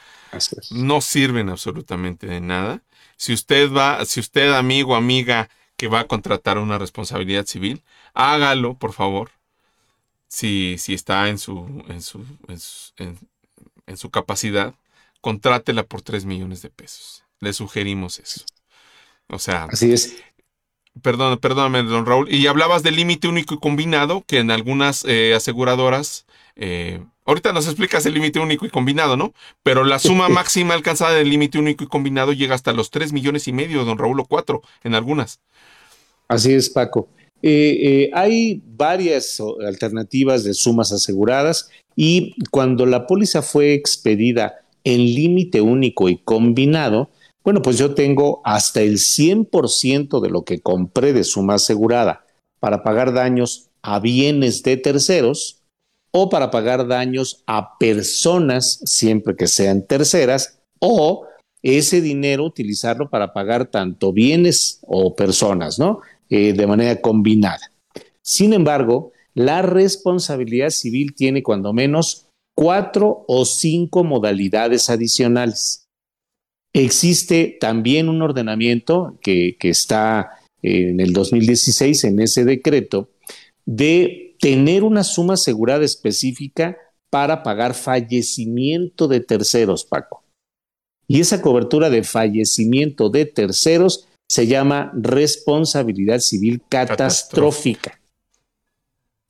[0.71, 2.83] no sirven absolutamente de nada.
[3.17, 7.83] Si usted va, si usted, amigo, amiga, que va a contratar una responsabilidad civil,
[8.15, 9.31] hágalo, por favor.
[10.29, 12.25] Si, si está en su, en su,
[13.87, 14.75] en su, capacidad,
[15.21, 17.25] contrátela por 3 millones de pesos.
[17.41, 18.45] Le sugerimos eso.
[19.29, 20.17] O sea, así es.
[21.03, 22.33] Perdón, perdóname, don Raúl.
[22.33, 26.27] Y hablabas del límite único y combinado, que en algunas eh, aseguradoras
[26.57, 29.35] eh, Ahorita nos explicas el límite único y combinado, ¿no?
[29.63, 33.47] Pero la suma máxima alcanzada del límite único y combinado llega hasta los 3 millones
[33.47, 35.39] y medio, don Raúl, o 4 en algunas.
[36.27, 37.09] Así es, Paco.
[37.41, 44.99] Eh, eh, hay varias alternativas de sumas aseguradas y cuando la póliza fue expedida en
[44.99, 47.11] límite único y combinado,
[47.45, 52.27] bueno, pues yo tengo hasta el 100% de lo que compré de suma asegurada
[52.59, 55.60] para pagar daños a bienes de terceros
[56.13, 61.27] o para pagar daños a personas, siempre que sean terceras, o
[61.63, 66.01] ese dinero utilizarlo para pagar tanto bienes o personas, ¿no?
[66.29, 67.71] Eh, de manera combinada.
[68.23, 75.85] Sin embargo, la responsabilidad civil tiene cuando menos cuatro o cinco modalidades adicionales.
[76.73, 80.31] Existe también un ordenamiento que, que está
[80.63, 83.09] en el 2016 en ese decreto
[83.67, 86.77] de tener una suma asegurada específica
[87.11, 90.25] para pagar fallecimiento de terceros, Paco.
[91.07, 98.01] Y esa cobertura de fallecimiento de terceros se llama responsabilidad civil catastrófica.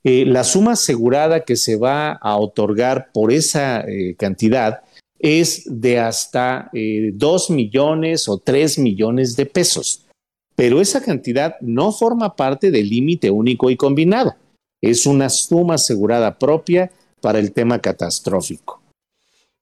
[0.04, 4.80] Eh, la suma asegurada que se va a otorgar por esa eh, cantidad
[5.18, 10.06] es de hasta eh, 2 millones o 3 millones de pesos.
[10.54, 14.36] Pero esa cantidad no forma parte del límite único y combinado
[14.80, 18.80] es una suma asegurada propia para el tema catastrófico.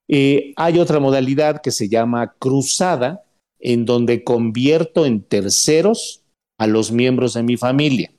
[0.07, 3.23] Eh, hay otra modalidad que se llama cruzada,
[3.59, 6.23] en donde convierto en terceros
[6.57, 8.11] a los miembros de mi familia.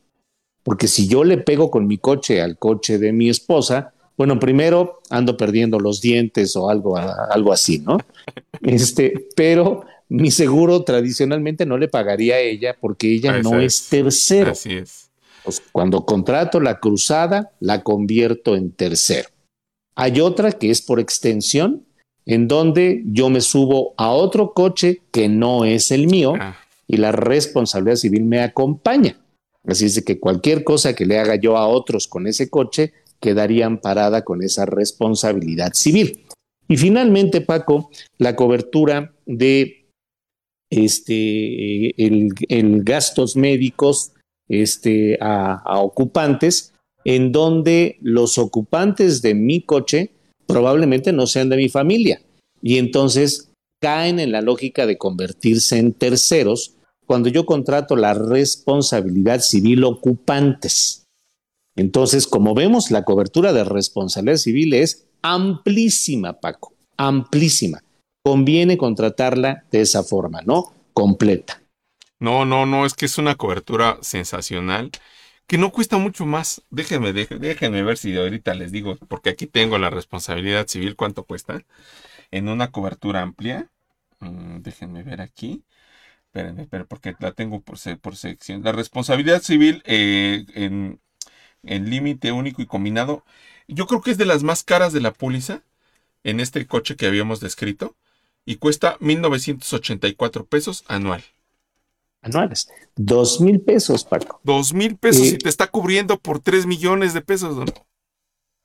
[0.63, 5.01] Porque si yo le pego con mi coche al coche de mi esposa, bueno, primero
[5.09, 7.99] ando perdiendo los dientes o algo, algo así, ¿no?
[8.63, 13.89] Este, pero mi seguro tradicionalmente no le pagaría a ella porque ella no es.
[13.89, 14.51] tercero.
[14.51, 15.10] Así es.
[15.45, 19.29] Pues cuando contrato la cruzada, la convierto en tercero.
[19.95, 21.85] Hay otra que es por extensión,
[22.27, 26.57] en donde yo me subo a otro coche que no es el mío ah.
[26.87, 29.19] y la responsabilidad civil me acompaña.
[29.67, 32.93] Así es de que cualquier cosa que le haga yo a otros con ese coche
[33.21, 36.25] quedaría amparada con esa responsabilidad civil.
[36.69, 39.89] Y finalmente, Paco, la cobertura de
[40.71, 42.33] este, el,
[42.85, 44.13] gastos médicos
[44.51, 46.75] este, a, a ocupantes,
[47.07, 50.11] en donde los ocupantes de mi coche
[50.47, 52.21] probablemente no sean de mi familia.
[52.61, 56.75] Y entonces caen en la lógica de convertirse en terceros
[57.07, 61.07] cuando yo contrato la responsabilidad civil ocupantes.
[61.77, 67.83] Entonces, como vemos, la cobertura de responsabilidad civil es amplísima, Paco, amplísima.
[68.23, 70.73] Conviene contratarla de esa forma, ¿no?
[70.93, 71.60] Completa.
[72.21, 74.91] No, no, no, es que es una cobertura sensacional
[75.47, 76.63] que no cuesta mucho más.
[76.71, 81.65] Déjenme, déjenme ver si ahorita les digo, porque aquí tengo la responsabilidad civil, cuánto cuesta
[82.31, 83.71] en una cobertura amplia.
[84.21, 85.65] Mm, déjenme ver aquí.
[86.27, 88.63] Espérenme, pero porque la tengo por, por sección.
[88.65, 91.01] La responsabilidad civil eh, en,
[91.65, 93.25] en límite único y combinado,
[93.69, 95.63] yo creo que es de las más caras de la póliza
[96.25, 97.97] en este coche que habíamos descrito
[98.45, 101.25] y cuesta 1.984 pesos anual.
[102.23, 102.69] Anuales.
[102.97, 104.41] Dos mil pesos, Paco.
[104.45, 107.57] Dos mil pesos y te está cubriendo por tres millones de pesos.
[107.57, 107.65] ¿no?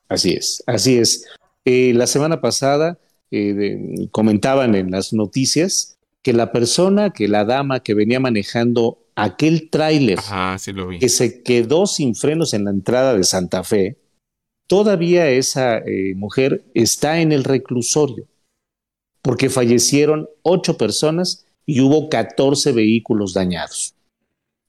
[0.09, 1.25] Así es, así es.
[1.63, 2.99] Eh, la semana pasada
[3.31, 9.69] eh, comentaban en las noticias que la persona, que la dama que venía manejando aquel
[9.69, 10.19] tráiler
[10.99, 13.97] que se quedó sin frenos en la entrada de Santa Fe,
[14.67, 18.27] todavía esa eh, mujer está en el reclusorio,
[19.21, 23.93] porque fallecieron ocho personas y hubo 14 vehículos dañados.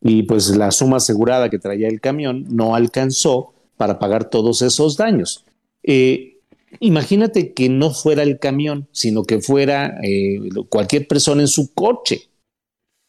[0.00, 4.96] Y pues la suma asegurada que traía el camión no alcanzó para pagar todos esos
[4.96, 5.44] daños.
[5.82, 6.36] Eh,
[6.80, 12.28] Imagínate que no fuera el camión, sino que fuera eh, cualquier persona en su coche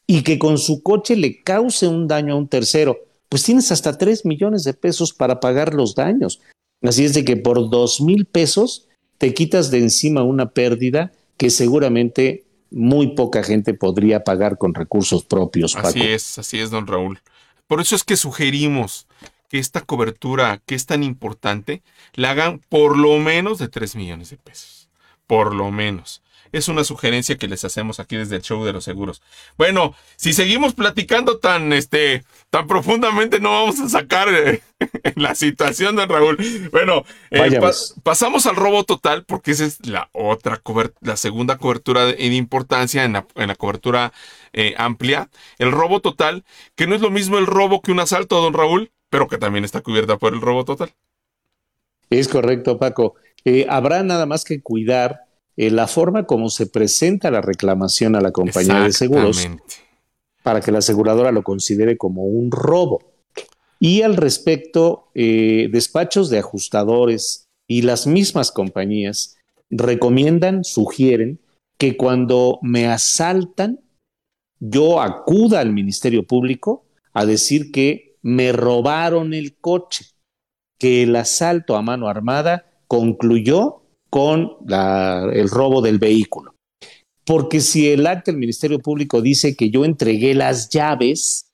[0.05, 2.97] y que con su coche le cause un daño a un tercero.
[3.29, 6.39] Pues tienes hasta 3 millones de pesos para pagar los daños.
[6.81, 11.49] Así es de que por dos mil pesos te quitas de encima una pérdida que
[11.49, 15.75] seguramente muy poca gente podría pagar con recursos propios.
[15.75, 17.21] Así es, así es, don Raúl.
[17.67, 19.07] Por eso es que sugerimos
[19.49, 21.81] que esta cobertura que es tan importante
[22.13, 24.89] la hagan por lo menos de 3 millones de pesos.
[25.25, 26.21] Por lo menos.
[26.51, 29.21] Es una sugerencia que les hacemos aquí desde el show de los seguros.
[29.57, 34.61] Bueno, si seguimos platicando tan, este, tan profundamente, no vamos a sacar eh,
[35.15, 36.37] la situación de Raúl.
[36.71, 37.59] Bueno, eh,
[38.03, 40.61] pasamos al robo total porque esa es la otra
[41.01, 44.13] la segunda cobertura en importancia en la, cobertura
[44.53, 45.29] eh, amplia.
[45.57, 46.43] El robo total,
[46.75, 49.65] que no es lo mismo el robo que un asalto, don Raúl pero que también
[49.65, 50.93] está cubierta por el robo total.
[52.09, 53.15] Es correcto, Paco.
[53.45, 55.26] Eh, habrá nada más que cuidar
[55.57, 59.47] eh, la forma como se presenta la reclamación a la compañía de seguros
[60.43, 63.01] para que la aseguradora lo considere como un robo.
[63.79, 69.35] Y al respecto, eh, despachos de ajustadores y las mismas compañías
[69.69, 71.39] recomiendan, sugieren
[71.77, 73.81] que cuando me asaltan,
[74.59, 80.05] yo acuda al Ministerio Público a decir que me robaron el coche,
[80.79, 83.81] que el asalto a mano armada concluyó
[84.17, 84.57] con
[85.31, 86.55] el robo del vehículo.
[87.23, 91.45] Porque si el acta del Ministerio Público dice que yo entregué las llaves,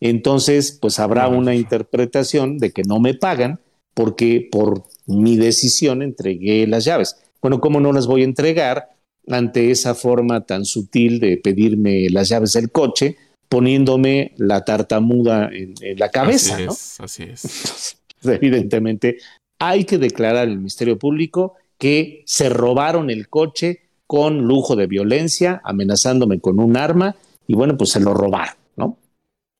[0.00, 3.60] entonces pues habrá una interpretación de que no me pagan
[3.92, 7.16] porque por mi decisión entregué las llaves.
[7.42, 8.88] Bueno, ¿cómo no las voy a entregar
[9.26, 13.18] ante esa forma tan sutil de pedirme las llaves del coche
[13.50, 16.54] poniéndome la tartamuda en, la cabeza.
[16.54, 17.98] Así es, así es.
[18.22, 19.18] evidentemente,
[19.58, 25.60] hay que declarar al Ministerio Público que se robaron el coche con lujo de violencia,
[25.64, 28.98] amenazándome con un arma, y bueno, pues se lo robaron, ¿no?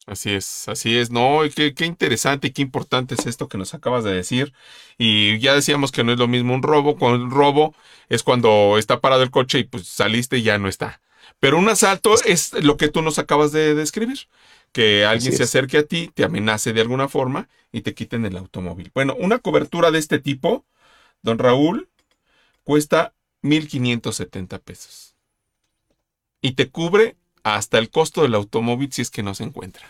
[0.06, 3.74] Así es, así es, no, qué, qué, interesante y qué importante es esto que nos
[3.74, 4.54] acabas de decir.
[4.96, 7.74] Y ya decíamos que no es lo mismo un robo, con un robo
[8.08, 11.02] es cuando está parado el coche y pues saliste y ya no está.
[11.40, 14.18] Pero un asalto es lo que tú nos acabas de describir.
[14.78, 18.36] Que alguien se acerque a ti, te amenace de alguna forma y te quiten el
[18.36, 18.92] automóvil.
[18.94, 20.64] Bueno, una cobertura de este tipo,
[21.20, 21.88] don Raúl,
[22.62, 23.12] cuesta
[23.42, 25.16] 1.570 pesos.
[26.40, 29.82] y te cubre hasta el costo del automóvil si es que no se encuentra.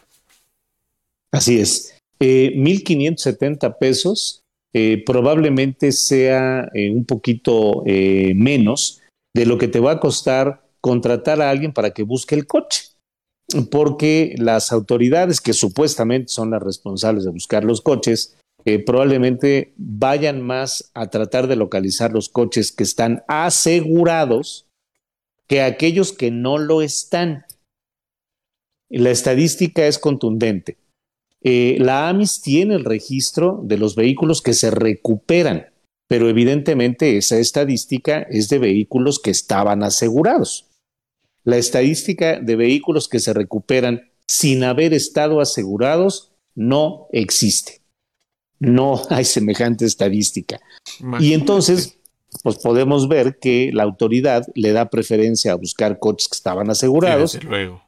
[1.32, 1.94] Así es.
[2.18, 9.02] Eh, 1.570 pesos eh, probablemente sea eh, un poquito eh, menos
[9.34, 12.84] de lo que te va a costar contratar a alguien para que busque el coche.
[13.70, 18.36] Porque las autoridades que supuestamente son las responsables de buscar los coches,
[18.84, 24.68] probablemente vayan más a tratar de localizar los coches que están asegurados
[25.48, 27.46] que aquellos que no lo están.
[28.90, 30.76] La estadística es contundente.
[31.40, 35.66] Eh, la AMIS tiene el registro de los vehículos que se recuperan,
[36.06, 40.67] pero evidentemente esa estadística es de vehículos que estaban asegurados.
[41.48, 47.80] La estadística de vehículos que se recuperan sin haber estado asegurados no existe.
[48.60, 50.60] No hay semejante estadística.
[51.20, 51.96] Y entonces,
[52.42, 57.42] pues podemos ver que la autoridad le da preferencia a buscar coches que estaban asegurados.
[57.42, 57.82] luego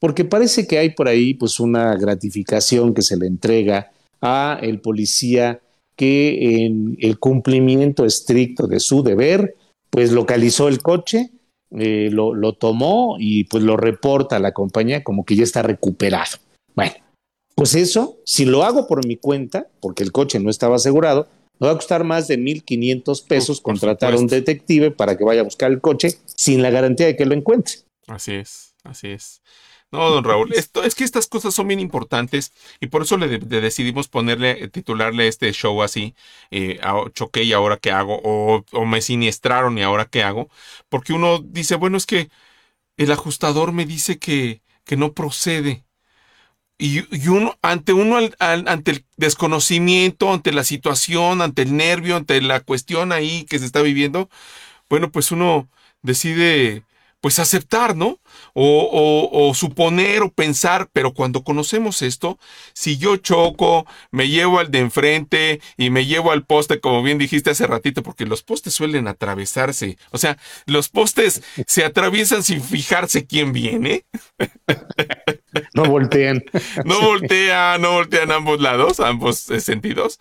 [0.00, 4.80] porque parece que hay por ahí pues una gratificación que se le entrega a el
[4.80, 5.60] policía
[5.94, 9.56] que en el cumplimiento estricto de su deber
[9.90, 11.30] pues localizó el coche,
[11.78, 15.62] eh, lo, lo, tomó y pues lo reporta a la compañía como que ya está
[15.62, 16.38] recuperado.
[16.74, 16.94] Bueno,
[17.54, 21.66] pues eso, si lo hago por mi cuenta, porque el coche no estaba asegurado, me
[21.66, 25.44] va a costar más de 1.500 pesos contratar a un detective para que vaya a
[25.44, 27.74] buscar el coche sin la garantía de que lo encuentre.
[28.06, 29.42] Así es, así es.
[29.92, 33.38] No, don Raúl, esto, es que estas cosas son bien importantes y por eso le,
[33.38, 36.14] decidimos ponerle, eh, titularle este show así,
[36.52, 36.78] eh,
[37.12, 40.48] choqué y ahora qué hago, o, me siniestraron y ahora qué hago,
[40.88, 42.30] porque uno dice, bueno, es que
[42.96, 45.84] el ajustador me dice que, que no procede.
[46.78, 52.60] Y, uno, ante uno, ante el desconocimiento, ante la situación, ante el nervio, ante la
[52.60, 54.30] cuestión ahí que se está viviendo,
[54.88, 55.68] bueno, pues uno
[56.02, 56.84] decide
[57.20, 58.18] pues aceptar, ¿no?
[58.54, 62.38] O, suponer o pensar, pero cuando conocemos esto,
[62.72, 67.18] si yo choco, me llevo al de enfrente y me llevo al poste, como bien
[67.18, 72.62] dijiste hace ratito, porque los postes suelen atravesarse, o sea, los postes se atraviesan sin
[72.62, 74.04] fijarse quién viene.
[75.74, 76.44] No voltean.
[76.84, 80.20] No voltean, no voltean ambos lados, ambos eh, sentidos.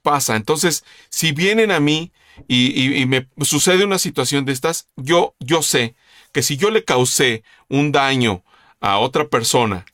[0.00, 0.36] Pasa.
[0.36, 2.12] Entonces, si vienen a mí
[2.46, 5.96] y, y me sucede una situación de estas, yo, yo sé
[6.32, 8.42] que si yo le causé un daño
[8.80, 9.86] a otra persona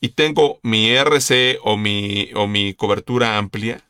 [0.00, 3.82] y tengo mi RC o mi, o mi cobertura amplia,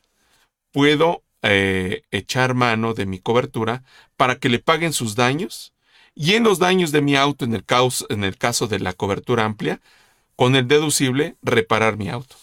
[0.71, 3.83] puedo eh, echar mano de mi cobertura
[4.15, 5.73] para que le paguen sus daños
[6.15, 8.93] y en los daños de mi auto, en el, caos, en el caso de la
[8.93, 9.81] cobertura amplia,
[10.35, 12.35] con el deducible, reparar mi auto.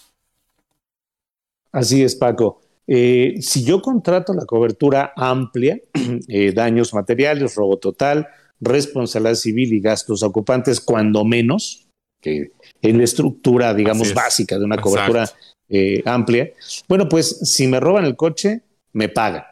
[1.71, 2.61] Así es, Paco.
[2.87, 5.79] Eh, si yo contrato la cobertura amplia,
[6.27, 8.27] eh, daños materiales, robo total,
[8.61, 11.87] responsabilidad civil y gastos ocupantes, cuando menos,
[12.21, 12.51] que
[12.81, 15.29] en la estructura, digamos, básica de una cobertura
[15.67, 16.51] eh, amplia.
[16.87, 18.61] Bueno, pues si me roban el coche,
[18.93, 19.43] me pagan.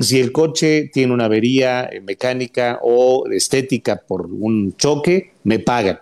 [0.00, 6.00] Si el coche tiene una avería eh, mecánica o estética por un choque, me pagan.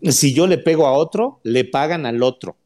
[0.00, 2.56] Si yo le pego a otro, le pagan al otro.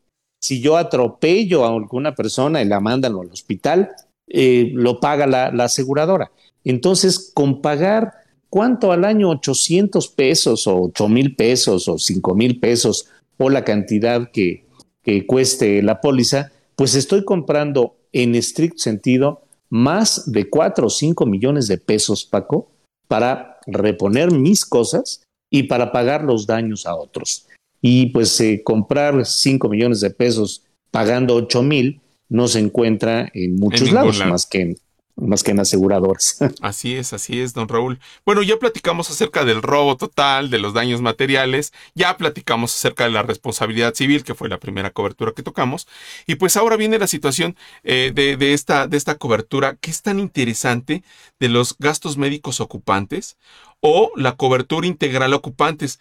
[0.41, 3.91] Si yo atropello a alguna persona y la mandan al hospital,
[4.29, 6.31] eh, lo paga la, la aseguradora.
[6.65, 8.22] Entonces, con pagar
[8.53, 9.31] ¿cuánto al año?
[9.31, 13.07] 800 pesos o 8 mil pesos o 5 mil pesos
[13.39, 14.67] o la cantidad que,
[15.03, 19.41] que cueste la póliza, pues estoy comprando en estricto sentido
[19.71, 22.71] más de 4 o 5 millones de pesos, Paco,
[23.09, 27.47] para reponer mis cosas y para pagar los daños a otros.
[27.81, 33.57] Y pues eh, comprar 5 millones de pesos pagando 8 mil no se encuentra en
[33.57, 34.77] muchos lados, más que en,
[35.17, 36.39] más que en aseguradoras.
[36.61, 38.01] Así es, así es, don Raúl.
[38.25, 43.11] Bueno, ya platicamos acerca del robo total, de los daños materiales, ya platicamos acerca de
[43.11, 45.87] la responsabilidad civil, que fue la primera cobertura que tocamos,
[46.27, 50.19] y pues ahora viene la situación eh, de, esta, de esta cobertura que es tan
[50.19, 51.03] interesante
[51.39, 53.37] de los gastos médicos ocupantes
[53.81, 56.01] o la cobertura integral ocupantes,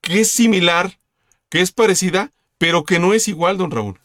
[0.00, 0.98] que es similar,
[1.48, 3.98] que es parecida, pero que no es igual, don Raúl.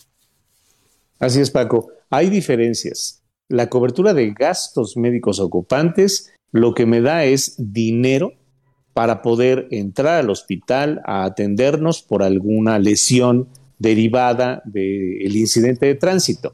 [1.19, 1.89] Así es, Paco.
[2.09, 8.33] Hay diferencias la cobertura de gastos médicos ocupantes lo que me da es dinero
[8.93, 16.53] para poder entrar al hospital a atendernos por alguna lesión derivada del incidente de tránsito.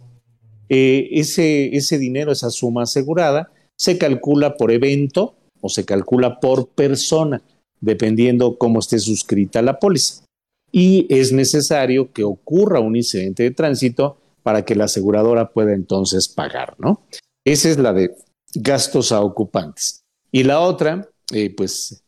[0.70, 6.70] Eh, ese, ese dinero, esa suma asegurada, se calcula por evento o se calcula por
[6.70, 7.44] persona,
[7.80, 10.24] dependiendo cómo esté suscrita la póliza.
[10.72, 16.28] Y es necesario que ocurra un incidente de tránsito para que la aseguradora pueda entonces
[16.28, 17.06] pagar, ¿no?
[17.46, 18.16] Esa es la de
[18.54, 20.04] gastos a ocupantes.
[20.32, 22.04] Y la otra, eh, pues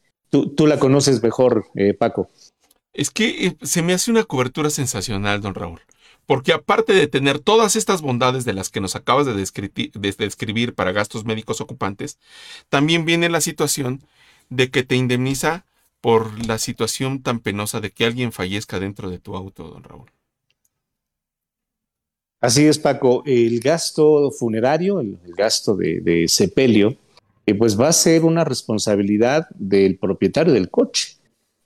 [0.56, 2.28] Tú, la conoces mejor, eh, Paco.
[2.92, 5.82] Es que eh, se me hace una cobertura sensacional, don Raúl.
[6.26, 10.92] Porque aparte de tener todas estas bondades de las que nos acabas de, describir para
[10.92, 12.18] gastos médicos ocupantes,
[12.70, 14.02] también viene la situación
[14.50, 15.66] de que te indemniza
[16.02, 20.13] por la situación tan penosa de que alguien fallezca dentro de tu auto, don Raúl.
[22.44, 23.24] Así es, Paco.
[23.26, 26.98] El gasto funerario, el, gasto de, sepelio,
[27.46, 31.14] eh, pues va a ser una responsabilidad del propietario del coche.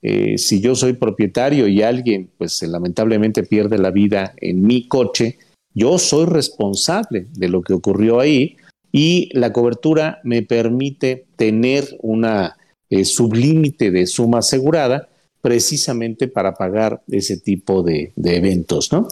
[0.02, 5.38] Eh, si yo soy propietario y alguien, pues lamentablemente pierde la vida en mi coche,
[5.74, 8.56] yo soy responsable de lo que ocurrió ahí
[8.92, 12.56] y la cobertura me permite tener una
[12.88, 15.08] eh, sublímite de suma asegurada
[15.42, 19.08] precisamente para pagar ese tipo de, de eventos, ¿no?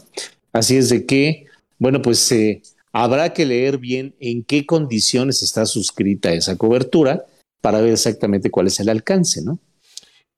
[0.53, 1.46] Así es de que
[1.79, 2.63] bueno, pues eh,
[2.93, 7.25] habrá que leer bien en qué condiciones está suscrita esa cobertura
[7.61, 9.59] para ver exactamente cuál es el alcance, ¿no?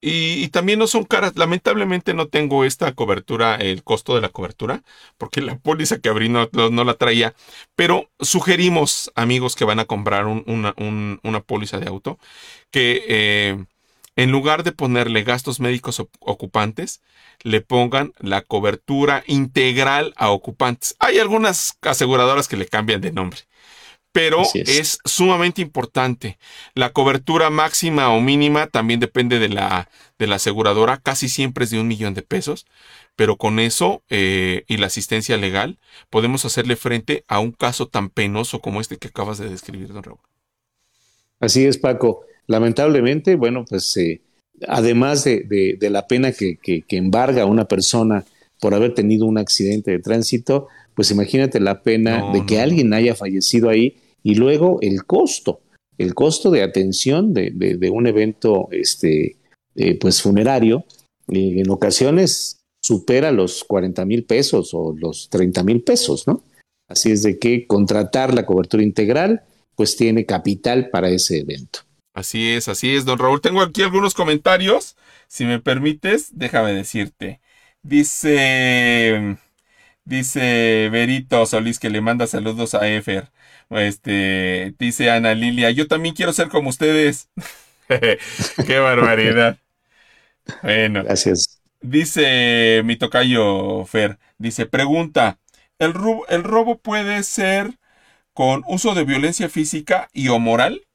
[0.00, 1.36] Y, también no son caras.
[1.36, 4.82] Lamentablemente no tengo esta cobertura, el costo de la cobertura,
[5.16, 7.34] porque la póliza que abrí no, la traía.
[7.74, 12.18] Pero sugerimos, amigos que van a comprar una, póliza de auto,
[12.70, 13.64] que eh,
[14.18, 17.02] en lugar de ponerle gastos médicos ocupantes,
[17.44, 20.96] le pongan la cobertura integral a ocupantes.
[20.98, 23.38] Hay algunas aseguradoras que le cambian de nombre,
[24.10, 24.98] pero es.
[25.04, 26.36] sumamente importante.
[26.74, 29.88] La cobertura máxima o mínima también depende de la,
[30.18, 32.66] de la aseguradora, casi siempre es de un millón de pesos,
[33.14, 35.78] pero con eso eh, y la asistencia legal
[36.10, 40.02] podemos hacerle frente a un caso tan penoso como este que acabas de describir, don
[40.02, 40.18] Raúl.
[41.38, 44.20] Así es, Paco lamentablemente, bueno, pues eh,
[44.66, 48.24] además de, la pena que, embarga a una persona
[48.60, 53.14] por haber tenido un accidente de tránsito, pues imagínate la pena de que alguien haya
[53.14, 55.60] fallecido ahí y luego el costo,
[55.96, 59.36] el costo de atención de, un evento este,
[59.76, 60.84] eh, pues funerario,
[61.28, 66.42] eh, en ocasiones supera los 40 mil pesos o los 30 mil pesos, ¿no?
[66.88, 69.42] Así es de que contratar la cobertura integral,
[69.76, 71.80] pues tiene capital para ese evento.
[72.18, 73.40] Así es, así es, don Raúl.
[73.40, 74.96] Tengo aquí algunos comentarios.
[75.28, 77.40] Si me permites, déjame decirte.
[77.82, 79.36] Dice.
[80.04, 83.30] Dice Berito Solís que le manda saludos a Efer.
[83.70, 84.74] Este.
[84.80, 85.70] Dice Ana Lilia.
[85.70, 87.28] Yo también quiero ser como ustedes.
[87.88, 89.56] Qué barbaridad.
[90.62, 91.04] Bueno.
[91.04, 91.60] Gracias.
[91.80, 94.18] Dice mi tocayo Fer.
[94.38, 95.38] Dice, pregunta.
[95.78, 95.94] ¿El
[96.28, 97.78] ¿El robo puede ser
[98.32, 100.87] con uso de violencia física y o moral?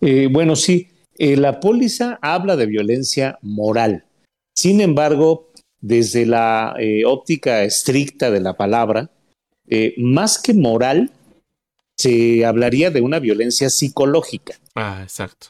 [0.00, 0.88] Eh, bueno, sí,
[1.18, 4.04] eh, la póliza habla de violencia moral.
[4.54, 9.10] Sin embargo, desde la eh, óptica estricta de la palabra,
[9.98, 11.12] más que moral,
[11.96, 14.54] se hablaría de una violencia psicológica.
[14.74, 15.48] Ah, exacto.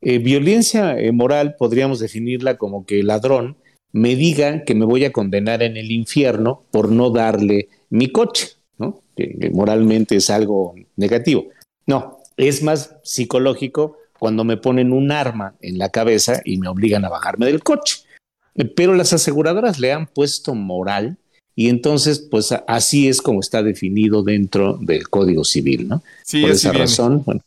[0.00, 3.56] violencia moral podríamos definirla como que el ladrón
[3.90, 8.50] me diga que me voy a condenar en el infierno por no darle mi coche,
[8.78, 9.02] ¿no?
[9.16, 11.48] que moralmente es algo negativo.
[11.84, 17.04] No, es más psicológico cuando me ponen un arma en la cabeza y me obligan
[17.04, 17.98] a bajarme del coche.
[18.74, 21.18] Pero las aseguradoras le han puesto moral
[21.54, 26.02] y entonces, pues así es como está definido dentro del Código Civil, ¿no?
[26.24, 27.40] Sí, Por esa razón, bueno.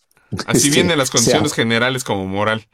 [0.47, 2.67] Así este, vienen las condiciones generales como moral.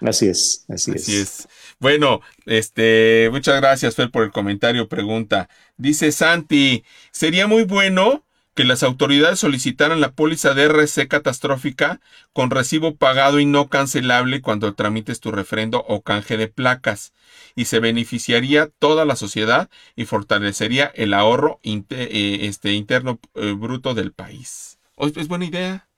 [0.00, 1.46] Así es, así, así es.
[1.78, 5.48] Bueno, este, muchas gracias, Fer, por el comentario, pregunta.
[5.76, 8.24] Dice Santi, sería muy bueno
[8.54, 12.00] que las autoridades solicitaran la póliza de RC catastrófica
[12.32, 17.12] con recibo pagado y no cancelable cuando tramites tu refrendo o canje de placas
[17.56, 23.94] y se beneficiaría toda la sociedad y fortalecería el ahorro eh, este, interno eh, bruto
[23.94, 24.78] del país.
[24.98, 25.88] ¿Es buena idea?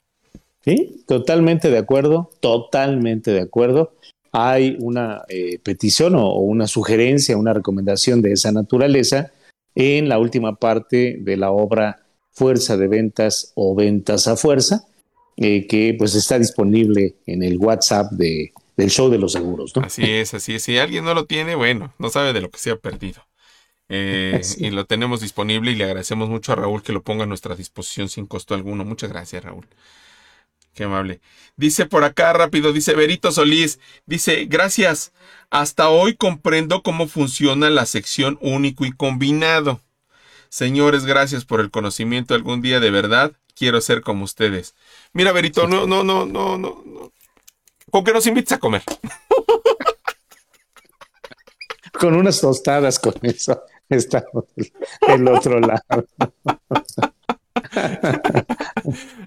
[0.64, 3.92] Sí, totalmente de acuerdo, totalmente de acuerdo.
[4.32, 9.32] Hay una eh, petición o una sugerencia, una recomendación de esa naturaleza
[9.74, 12.03] en la última parte de la obra
[12.34, 14.86] fuerza de ventas o ventas a fuerza,
[15.36, 19.74] eh, que pues está disponible en el WhatsApp de, del show de los seguros.
[19.74, 19.82] ¿no?
[19.82, 20.62] Así es, así es.
[20.62, 23.22] Si alguien no lo tiene, bueno, no sabe de lo que se ha perdido.
[23.88, 27.26] Eh, y lo tenemos disponible y le agradecemos mucho a Raúl que lo ponga a
[27.26, 28.84] nuestra disposición sin costo alguno.
[28.84, 29.66] Muchas gracias, Raúl.
[30.74, 31.20] Qué amable.
[31.56, 35.12] Dice por acá rápido, dice Berito Solís, dice, gracias.
[35.50, 39.80] Hasta hoy comprendo cómo funciona la sección único y combinado.
[40.54, 42.32] Señores, gracias por el conocimiento.
[42.32, 44.76] Algún día de verdad quiero ser como ustedes.
[45.12, 47.12] Mira, Berito, no, no, no, no, no.
[47.90, 48.84] ¿Con qué nos invites a comer?
[51.98, 53.62] Con unas tostadas con eso.
[53.88, 54.44] Estamos
[55.08, 56.06] del otro lado.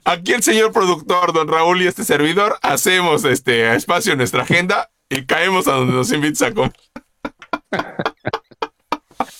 [0.05, 4.91] aquí el señor productor, don Raúl y este servidor, hacemos este espacio en nuestra agenda
[5.09, 6.71] y caemos a donde nos invites a comer.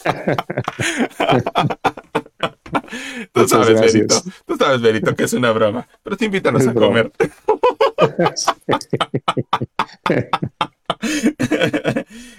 [3.34, 4.22] Tú sabes, Berito.
[4.45, 5.88] Tú sabes, Berito, que es una broma.
[6.04, 7.12] Pero te invítanos a comer.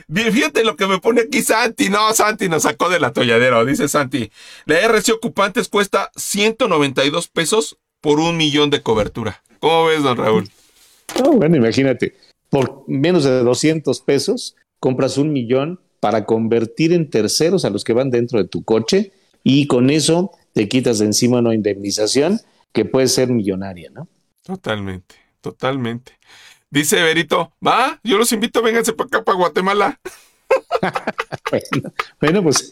[0.08, 1.88] Fíjate lo que me pone aquí Santi.
[1.88, 3.64] No, Santi nos sacó del atolladero.
[3.64, 4.30] Dice Santi,
[4.66, 9.42] la RC Ocupantes cuesta 192 pesos por un millón de cobertura.
[9.60, 10.48] ¿Cómo ves, don Raúl?
[11.34, 12.14] bueno, imagínate,
[12.50, 17.92] por menos de 200 pesos compras un millón para convertir en terceros a los que
[17.92, 22.40] van dentro de tu coche y con eso te quitas de encima una indemnización
[22.72, 24.08] que puede ser millonaria, ¿no?
[24.42, 26.12] Totalmente, totalmente.
[26.70, 30.00] Dice Berito, va, yo los invito, vénganse para acá, para Guatemala.
[32.20, 32.70] bueno, pues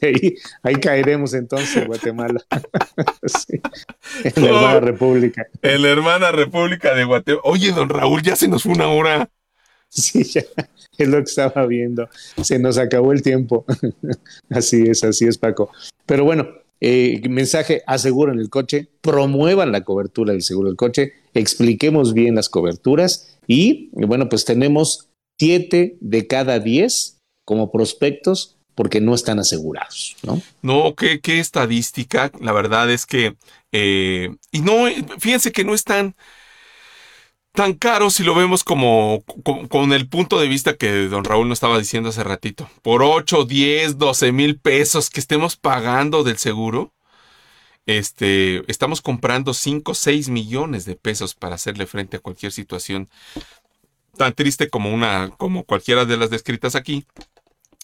[0.63, 2.41] ahí, caeremos entonces en Guatemala.
[4.25, 5.47] En la hermana república.
[5.63, 7.43] En la hermana república de Guatemala.
[7.45, 9.29] Oye, don Raúl, ya se nos fue una hora.
[10.03, 10.45] Sí, ya
[10.99, 12.09] es lo que estaba viendo.
[12.43, 13.65] Se nos acabó el tiempo.
[14.51, 15.71] así es, así es, Paco.
[16.05, 16.49] Pero bueno,
[16.81, 22.49] eh, mensaje, aseguren el coche, promuevan la cobertura del seguro del coche, expliquemos bien las
[22.49, 30.17] coberturas y, bueno, pues tenemos siete de cada diez como prospectos porque no están asegurados,
[30.23, 30.43] ¿no?
[30.61, 33.37] No, qué, qué estadística, la verdad es que,
[33.73, 34.85] eh, y no,
[35.19, 36.15] fíjense que no están
[37.57, 39.25] tan caro si lo vemos como,
[39.69, 42.71] con el punto de vista que don Raúl nos estaba diciendo hace ratito.
[42.83, 46.93] Por 8, 10, 12 mil pesos que estemos pagando del seguro,
[47.87, 53.09] este, estamos comprando 5, 6 millones de pesos para hacerle frente a cualquier situación
[54.19, 57.07] tan triste como una, como cualquiera de las descritas aquí.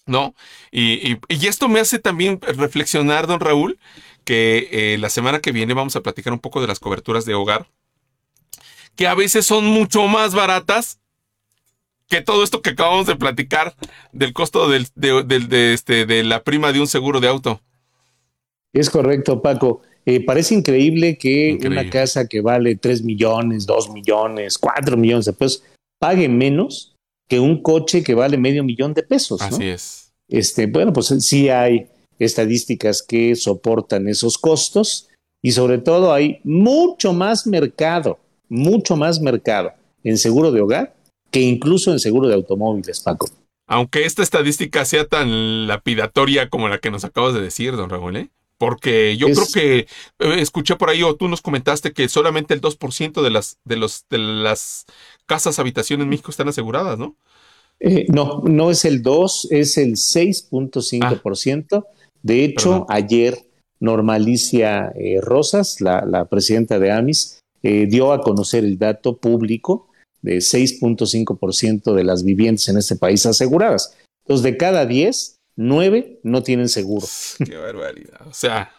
[0.05, 0.35] ¿No?
[0.73, 3.79] Y, y, esto me hace también reflexionar, don Raúl,
[4.25, 7.35] que eh, la semana que viene vamos a platicar un poco de las coberturas de
[7.35, 7.69] hogar
[8.97, 10.99] que a veces son mucho más baratas
[12.09, 13.75] que todo esto que acabamos de platicar
[14.13, 17.61] del costo del, de, este, de la prima de un seguro de auto.
[18.73, 19.81] Es correcto, Paco.
[20.05, 25.33] Eh, parece increíble que una casa que vale 3 millones, 2 millones, 4 millones de
[25.33, 25.63] pesos
[25.99, 26.97] pague menos
[27.29, 29.41] que un coche que vale medio millón de pesos.
[29.41, 30.13] Así es.
[30.29, 31.87] Este, bueno, pues sí hay
[32.19, 35.09] estadísticas que soportan esos costos
[35.41, 38.19] y sobre todo hay mucho más mercado
[38.53, 39.73] mucho más mercado
[40.05, 40.95] en seguro de hogar
[41.31, 43.29] que incluso en seguro de automóviles, Paco.
[43.67, 48.17] Aunque esta estadística sea tan lapidatoria como la que nos acabas de decir, don Raúl,
[48.17, 48.29] ¿eh?
[48.59, 49.87] Porque yo creo que eh,
[50.39, 54.05] escuché por ahí o tú nos comentaste que solamente el 2% de las, de, los,
[54.11, 54.85] de las
[55.27, 57.17] casas habitación en México están aseguradas, ¿no?
[57.81, 61.67] Eh, no, no es el 2, es el 6.5%.
[61.73, 61.83] Ah.
[62.23, 63.39] de hecho, ayer
[63.81, 69.89] Normalicia eh, Rosas, la, la, presidenta de AMIS, eh, dio a conocer el dato público
[70.21, 73.97] de 6.5% de las viviendas en este país aseguradas.
[74.25, 77.07] Entonces, de cada 10, 9 no tienen seguro.
[77.45, 78.27] Qué barbaridad.
[78.27, 78.73] O sea,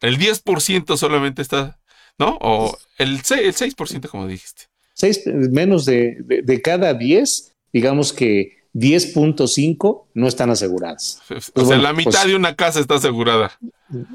[0.00, 1.78] el 10% solamente está,
[2.18, 2.38] ¿no?
[2.40, 4.64] O el 6%, el 6% como dijiste.
[4.94, 11.20] 6, menos de, de cada 10, digamos que 10.5 no están aseguradas.
[11.54, 13.58] o sea, la mitad pues de una casa está asegurada.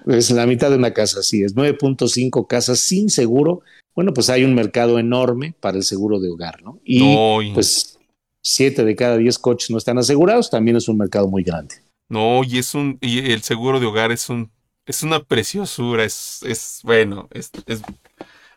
[0.08, 3.62] Es la mitad de una casa, sí, es 9.5 casas sin seguro.
[3.94, 6.80] Bueno, pues hay un mercado enorme para el seguro de hogar, ¿no?
[6.84, 8.00] Y pues
[8.42, 11.76] 7 de cada 10 coches no están asegurados, también es un mercado muy grande.
[12.08, 14.52] No, y es un y el seguro de hogar es un
[14.86, 17.82] es una preciosura, es es bueno, es, es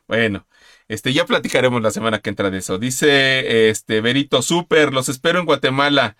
[0.06, 0.46] bueno.
[0.88, 2.78] Este, ya platicaremos la semana que entra de eso.
[2.78, 6.16] Dice este Berito, súper, los espero en Guatemala.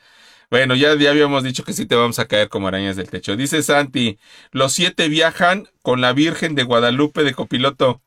[0.51, 3.37] Bueno, ya, ya habíamos dicho que sí te vamos a caer como arañas del techo.
[3.37, 4.19] Dice Santi,
[4.51, 8.03] los siete viajan con la Virgen de Guadalupe de copiloto.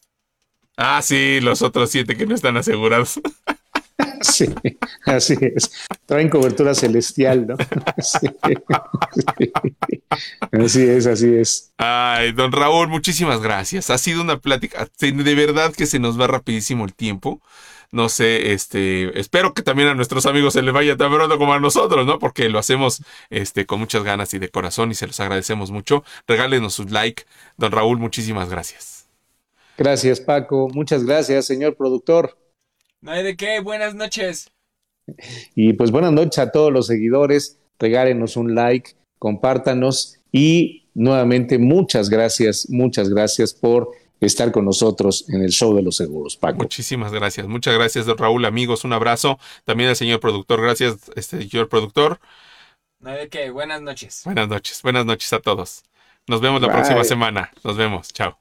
[0.78, 3.20] Ah, sí, los otros siete que no están asegurados.
[4.22, 4.54] Sí,
[5.06, 5.72] así es.
[6.06, 7.58] Traen cobertura celestial, ¿no?
[8.02, 8.28] Sí,
[10.52, 11.74] Así es, así es.
[11.78, 13.90] Ay, don Raúl, muchísimas gracias.
[13.90, 17.42] Ha sido una plática, de verdad que se nos va rapidísimo el tiempo.
[17.92, 21.54] No sé, este, espero que también a nuestros amigos se les vaya tan pronto como
[21.54, 22.20] a nosotros, ¿no?
[22.20, 26.04] Porque lo hacemos este, con muchas ganas y de corazón y se los agradecemos mucho.
[26.26, 27.26] Regálenos sus like.
[27.58, 29.10] Don Raúl, muchísimas gracias.
[29.78, 30.70] Gracias, Paco.
[30.74, 32.38] Muchas gracias, señor productor.
[33.02, 34.52] No hay de qué, buenas noches.
[35.56, 42.10] Y pues buenas noches a todos los seguidores, regálenos un like, compártanos y nuevamente muchas
[42.10, 43.90] gracias, muchas gracias por
[44.20, 46.58] estar con nosotros en el show de los seguros, Paco.
[46.60, 49.40] Muchísimas gracias, muchas gracias Raúl, amigos, un abrazo.
[49.66, 52.20] También al señor productor, gracias, este señor productor.
[53.00, 54.22] No hay de qué, buenas noches.
[54.26, 55.84] Buenas noches, buenas noches a todos.
[56.28, 57.52] Nos vemos la próxima semana.
[57.64, 58.41] Nos vemos, chao.